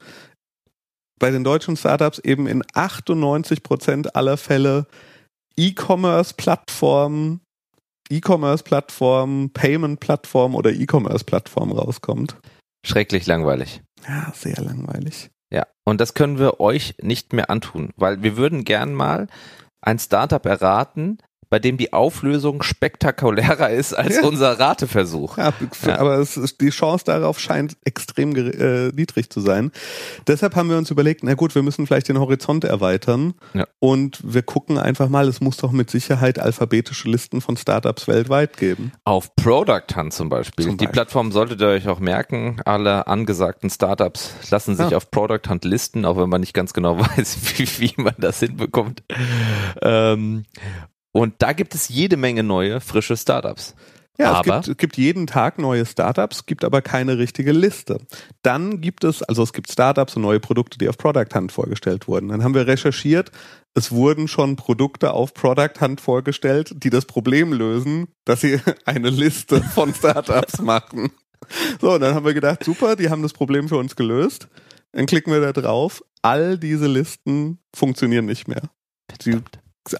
[1.21, 4.87] bei den deutschen Startups eben in 98 Prozent aller Fälle
[5.57, 7.41] E-Commerce-Plattformen,
[8.11, 12.37] E-Commerce-Plattformen, Payment-Plattformen oder E-Commerce-Plattformen rauskommt.
[12.85, 13.83] Schrecklich langweilig.
[14.09, 15.31] Ja, sehr langweilig.
[15.53, 19.29] Ja, und das können wir euch nicht mehr antun, weil wir würden gern mal
[19.83, 21.18] ein Startup erraten,
[21.51, 24.22] bei dem die Auflösung spektakulärer ist als Ja.
[24.26, 25.36] unser Rateversuch.
[25.36, 25.53] Ja,
[25.98, 29.72] aber es ist, die Chance darauf scheint extrem äh, niedrig zu sein.
[30.26, 33.66] Deshalb haben wir uns überlegt, na gut, wir müssen vielleicht den Horizont erweitern Ja.
[33.80, 38.57] und wir gucken einfach mal, es muss doch mit Sicherheit alphabetische Listen von Startups weltweit
[38.57, 38.92] geben.
[39.05, 40.64] Auf Product Hunt zum Beispiel.
[40.64, 40.92] Zum Die Beispiel.
[40.92, 42.61] Plattform solltet ihr euch auch merken.
[42.64, 46.98] Alle angesagten Startups lassen sich auf Product Hunt listen, auch wenn man nicht ganz genau
[47.16, 49.03] weiß, wie, wie man das hinbekommt.
[49.82, 50.44] Ähm,
[51.12, 53.74] und da gibt es jede Menge neue, frische Startups.
[54.18, 57.98] Ja, Aber- es gibt, es gibt jeden Tag neue Startups, gibt aber keine richtige Liste.
[58.42, 62.06] Dann gibt es, also es gibt Startups und neue Produkte, die auf Product Hunt vorgestellt
[62.06, 62.28] wurden.
[62.28, 63.30] Dann haben wir recherchiert,
[63.74, 69.08] es wurden schon Produkte auf Product Hunt vorgestellt, die das Problem lösen, dass sie eine
[69.08, 71.11] Liste von Startups machen.
[71.80, 74.48] So, und dann haben wir gedacht, super, die haben das Problem für uns gelöst.
[74.92, 76.02] Dann klicken wir da drauf.
[76.20, 78.62] All diese Listen funktionieren nicht mehr.
[79.18, 79.24] Ist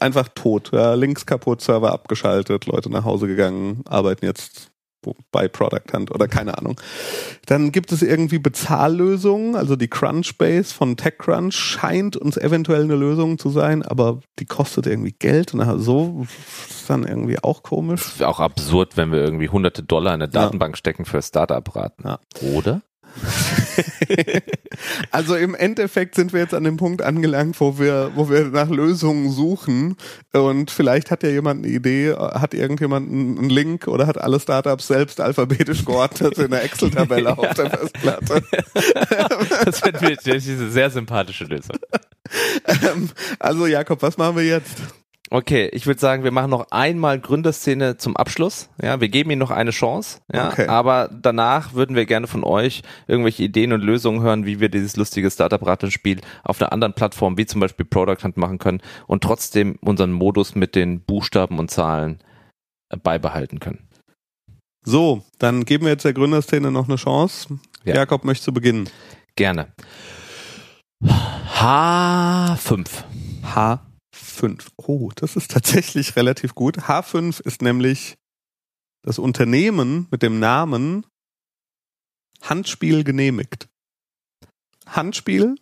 [0.01, 0.71] einfach tot.
[0.73, 4.71] Ja, Links kaputt, Server abgeschaltet, Leute nach Hause gegangen, arbeiten jetzt
[5.33, 6.79] bei Product Hunt oder keine Ahnung.
[7.47, 13.39] Dann gibt es irgendwie Bezahllösungen, also die Crunchbase von TechCrunch scheint uns eventuell eine Lösung
[13.39, 16.27] zu sein, aber die kostet irgendwie Geld und so
[16.69, 18.19] ist dann irgendwie auch komisch.
[18.19, 20.43] Wäre auch absurd, wenn wir irgendwie hunderte Dollar in eine Ja.
[20.43, 22.05] Datenbank stecken für Startup-Raten.
[22.07, 22.21] Ja.
[22.55, 22.83] Oder?
[25.11, 28.69] also im Endeffekt sind wir jetzt an dem Punkt angelangt, wo wir, wo wir nach
[28.69, 29.97] Lösungen suchen
[30.33, 34.87] und vielleicht hat ja jemand eine Idee, hat irgendjemand einen Link oder hat alle Startups
[34.87, 38.43] selbst alphabetisch geordnet in der Excel-Tabelle auf der Festplatte.
[39.65, 41.77] das wäre eine sehr sympathische Lösung.
[42.67, 44.77] Ähm, also Jakob, was machen wir jetzt?
[45.33, 48.69] Okay, ich würde sagen, wir machen noch einmal Gründerszene zum Abschluss.
[48.83, 50.19] Ja, wir geben Ihnen noch eine Chance.
[50.33, 50.67] Ja, okay.
[50.67, 54.97] aber danach würden wir gerne von euch irgendwelche Ideen und Lösungen hören, wie wir dieses
[54.97, 59.79] lustige Startup-Ratenspiel auf einer anderen Plattform, wie zum Beispiel Product Hunt machen können und trotzdem
[59.83, 62.19] unseren Modus mit den Buchstaben und Zahlen
[63.01, 63.87] beibehalten können.
[64.85, 67.61] So, dann geben wir jetzt der Gründerszene noch eine Chance.
[67.85, 67.95] Ja.
[67.95, 68.91] Jakob, möchtest du beginnen?
[69.37, 69.69] Gerne.
[71.05, 72.89] H5.
[74.41, 74.49] H5.
[74.49, 76.79] 5 Oh, das ist tatsächlich relativ gut.
[76.79, 78.17] H5 ist nämlich
[79.03, 81.07] das Unternehmen mit dem Namen
[82.43, 83.69] Handspiel genehmigt.
[84.87, 85.57] Handspiel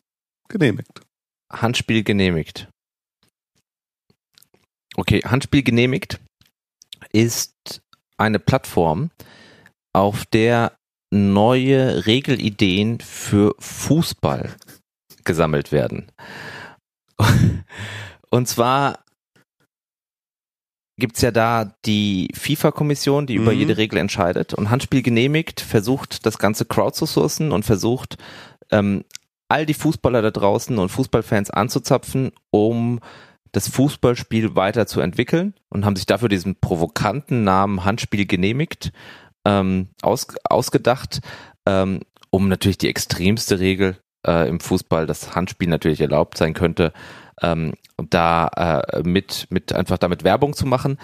[0.49, 1.01] genehmigt.
[1.53, 2.68] Handspiel genehmigt.
[4.97, 6.20] Okay, Handspiel genehmigt
[7.12, 7.83] ist
[8.16, 9.11] eine Plattform,
[9.93, 10.76] auf der
[11.11, 14.55] neue Regelideen für Fußball
[15.24, 16.11] gesammelt werden.
[18.31, 19.05] Und zwar
[20.99, 23.43] gibt's ja da die FIFA-Kommission, die mhm.
[23.43, 24.53] über jede Regel entscheidet.
[24.55, 28.16] Und Handspiel genehmigt, versucht das Ganze crowdzusourcen und versucht
[28.70, 29.05] ähm,
[29.49, 33.01] all die Fußballer da draußen und Fußballfans anzuzapfen, um
[33.53, 38.93] das Fußballspiel weiterzuentwickeln und haben sich dafür diesen provokanten Namen Handspiel genehmigt
[39.47, 41.20] ähm, aus, ausgedacht,
[41.66, 42.01] ähm,
[42.31, 46.93] um natürlich die extremste Regel äh, im Fußball, das Handspiel natürlich erlaubt sein könnte,
[47.43, 50.99] ähm, da äh, mit, mit einfach damit Werbung zu machen.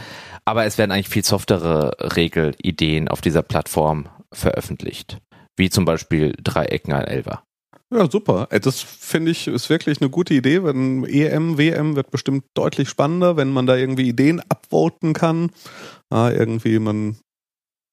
[0.45, 5.19] Aber es werden eigentlich viel softere Regelideen auf dieser Plattform veröffentlicht.
[5.57, 7.43] Wie zum Beispiel Dreiecken ein Elfer.
[7.91, 8.49] Ja, super.
[8.51, 10.65] Äh, das finde ich ist wirklich eine gute Idee.
[10.65, 15.51] Wenn EM, WM wird bestimmt deutlich spannender, wenn man da irgendwie Ideen upvoten kann.
[16.11, 17.17] Ah, irgendwie man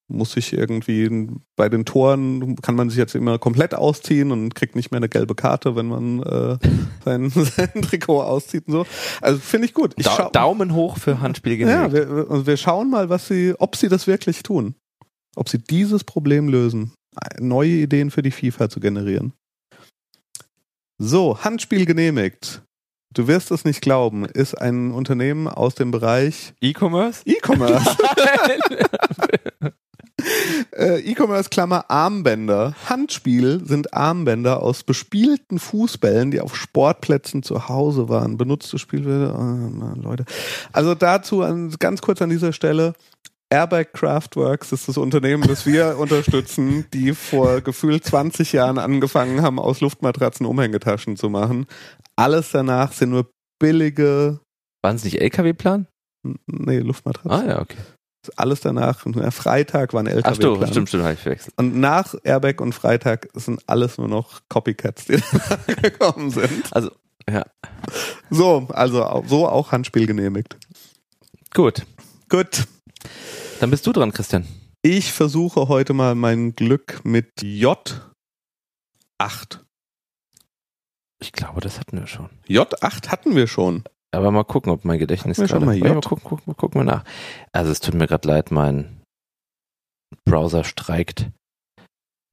[0.08, 4.76] muss sich irgendwie bei den Toren kann man sich jetzt immer komplett ausziehen und kriegt
[4.76, 6.58] nicht mehr eine gelbe Karte, wenn man äh,
[7.04, 8.86] sein, sein Trikot auszieht und so.
[9.20, 9.94] Also finde ich gut.
[9.96, 13.88] Ich da Daumen hoch für Handspiel Ja, wir, wir schauen mal, was sie, ob sie
[13.88, 14.74] das wirklich tun.
[15.34, 16.92] Ob sie dieses Problem lösen,
[17.38, 19.32] neue Ideen für die FIFA zu generieren.
[20.98, 22.62] So, Handspiel genehmigt.
[23.14, 27.22] Du wirst es nicht glauben, ist ein Unternehmen aus dem Bereich E-Commerce?
[27.26, 27.96] E-Commerce.
[30.76, 32.74] Äh, E-Commerce-Klammer Armbänder.
[32.88, 38.36] Handspiel sind Armbänder aus bespielten Fußbällen, die auf Sportplätzen zu Hause waren.
[38.36, 40.24] Benutzte Spielwürde, oh, Leute.
[40.72, 42.94] Also dazu an, ganz kurz an dieser Stelle.
[43.50, 49.58] Airbag Craftworks ist das Unternehmen, das wir unterstützen, die vor gefühlt 20 Jahren angefangen haben,
[49.58, 51.66] aus Luftmatratzen Umhängetaschen zu machen.
[52.16, 54.40] Alles danach sind nur billige.
[54.82, 55.86] Waren es nicht LKW-Plan?
[56.46, 57.30] Nee, Luftmatratzen.
[57.30, 57.76] Ah ja, okay
[58.36, 60.28] alles danach, Freitag war ein LKW.
[60.28, 61.54] Ach stimmt, stimmt, stimmt, habe ich verwechselt.
[61.56, 65.22] Und nach Airbag und Freitag sind alles nur noch Copycats, die
[65.82, 66.72] gekommen sind.
[66.72, 66.90] Also,
[67.28, 67.44] ja.
[68.30, 70.56] So, also so auch Handspiel genehmigt.
[71.54, 71.86] Gut.
[72.28, 72.66] Gut.
[73.60, 74.46] Dann bist du dran, Christian.
[74.82, 78.00] Ich versuche heute mal mein Glück mit J8.
[81.20, 82.30] Ich glaube, das hatten wir schon.
[82.48, 83.84] J8 hatten wir schon.
[84.14, 85.48] Aber mal gucken, ob mein Gedächtnis gerade...
[85.48, 87.04] Schon mal, ja, mal gucken, gucken, gucken wir nach.
[87.52, 89.02] Also es tut mir gerade leid, mein
[90.24, 91.30] Browser streikt.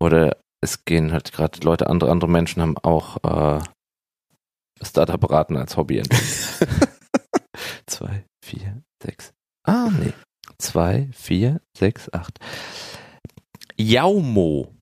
[0.02, 3.62] Oder es gehen halt gerade Leute, andere, andere Menschen haben auch äh,
[4.82, 6.04] Startup-Beraten als Hobby.
[7.88, 9.34] Zwei, vier, sechs.
[9.66, 10.14] Ah, nee.
[10.58, 12.40] Zwei, vier, sechs, acht.
[13.78, 14.76] Jaumo.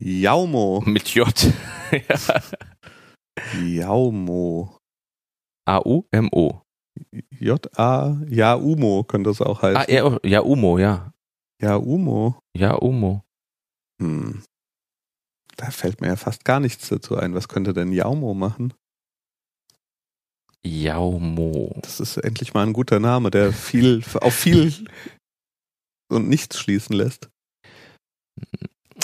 [0.00, 0.82] Jaumo.
[0.84, 1.26] Mit J.
[3.64, 4.78] Jaumo.
[5.64, 6.62] A-U-M-O.
[7.38, 9.76] J-A, Ja-Umo könnte es auch heißen.
[9.76, 11.12] Ah, ja, Ja-Umo, ja.
[11.60, 12.40] Ja-Umo.
[12.56, 13.24] Ja-Umo.
[14.00, 14.42] Hm.
[15.56, 17.34] Da fällt mir ja fast gar nichts dazu ein.
[17.34, 18.74] Was könnte denn Jaumo machen?
[20.64, 21.78] Jaumo.
[21.82, 24.72] Das ist endlich mal ein guter Name, der viel, auf viel
[26.10, 27.30] und nichts schließen lässt.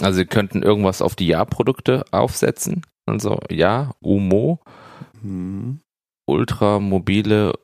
[0.01, 2.83] Also sie könnten irgendwas auf die Ja-Produkte aufsetzen.
[3.07, 4.61] Also Ja, Umo.
[5.21, 5.81] Hm
[6.29, 7.55] ultramobile.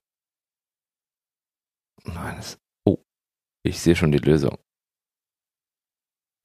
[2.05, 2.99] Nein, das, oh,
[3.63, 4.59] ich sehe schon die Lösung.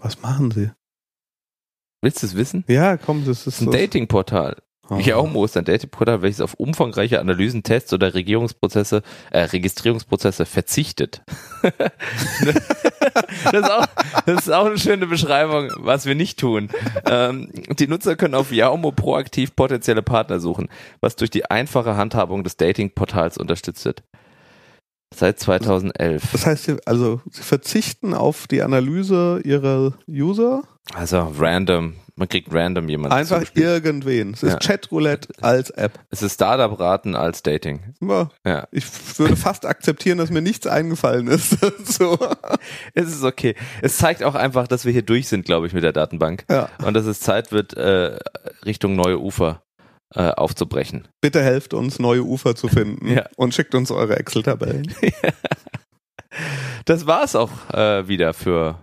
[0.01, 0.71] Was machen sie?
[2.01, 2.63] Willst du es wissen?
[2.67, 4.61] Ja, komm, das ist ein Datingportal.
[4.97, 11.21] Yaumo ist ein Datingportal, welches auf umfangreiche Analysen, Tests oder Regierungsprozesse, äh, Registrierungsprozesse verzichtet.
[11.61, 13.85] das, ist auch,
[14.25, 16.69] das ist auch eine schöne Beschreibung, was wir nicht tun.
[17.05, 20.69] Ähm, die Nutzer können auf Yaumo proaktiv potenzielle Partner suchen,
[21.01, 24.03] was durch die einfache Handhabung des Datingportals unterstützt wird.
[25.13, 26.31] Seit 2011.
[26.31, 30.63] Das heißt, also sie verzichten auf die Analyse ihrer User.
[30.93, 33.15] Also random, man kriegt random jemanden.
[33.17, 34.33] Einfach irgendwen.
[34.33, 34.59] Es ist Ja.
[34.59, 35.97] Chatroulette als App.
[36.11, 37.95] Es ist Startup-Raten als Dating.
[38.01, 38.67] Ja, Ja.
[38.71, 38.85] Ich
[39.17, 41.57] würde fast akzeptieren, dass mir nichts eingefallen ist.
[41.85, 42.19] so.
[42.93, 43.55] Es ist okay.
[43.81, 46.45] Es zeigt auch einfach, dass wir hier durch sind, glaube ich, mit der Datenbank.
[46.49, 46.69] ja.
[46.85, 48.19] Und dass es Zeit wird, äh,
[48.65, 49.63] Richtung neue Ufer
[50.13, 51.07] äh, aufzubrechen.
[51.21, 53.25] Bitte helft uns, neue Ufer zu finden Ja.
[53.37, 54.93] und schickt uns eure Excel-Tabellen.
[56.85, 58.79] Das war's auch äh, wieder für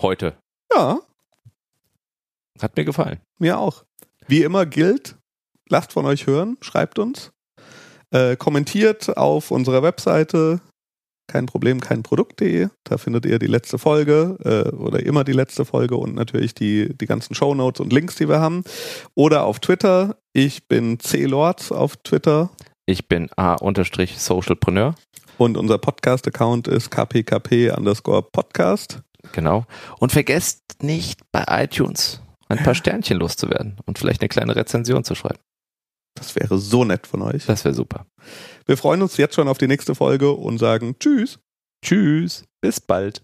[0.00, 0.34] heute.
[0.74, 0.98] Ja,
[2.60, 3.20] Hat mir gefallen.
[3.38, 3.84] mir auch.
[4.26, 5.16] Wie immer gilt,
[5.68, 7.30] lasst von euch hören, schreibt uns,
[8.10, 10.60] äh, kommentiert auf unserer Webseite
[11.28, 12.68] kein Problem, kein Produkt.de.
[12.84, 16.96] Da findet ihr die letzte Folge äh, oder immer die letzte Folge und natürlich die,
[16.96, 18.64] die ganzen Shownotes und Links, die wir haben.
[19.14, 20.16] Oder auf Twitter.
[20.32, 22.50] Ich bin C-Lords auf Twitter
[22.86, 24.94] Ich bin A-Socialpreneur.
[25.36, 29.02] und unser Podcast-Account ist kpkp underscore Podcast.
[29.32, 29.66] Genau.
[29.98, 35.14] Und vergesst nicht bei iTunes ein paar Sternchen loszuwerden und vielleicht eine kleine Rezension zu
[35.14, 35.40] schreiben.
[36.14, 37.46] Das wäre so nett von euch.
[37.46, 38.06] Das wäre super.
[38.66, 41.38] Wir freuen uns jetzt schon auf die nächste Folge und sagen Tschüss.
[41.84, 42.44] Tschüss.
[42.60, 43.22] Bis bald.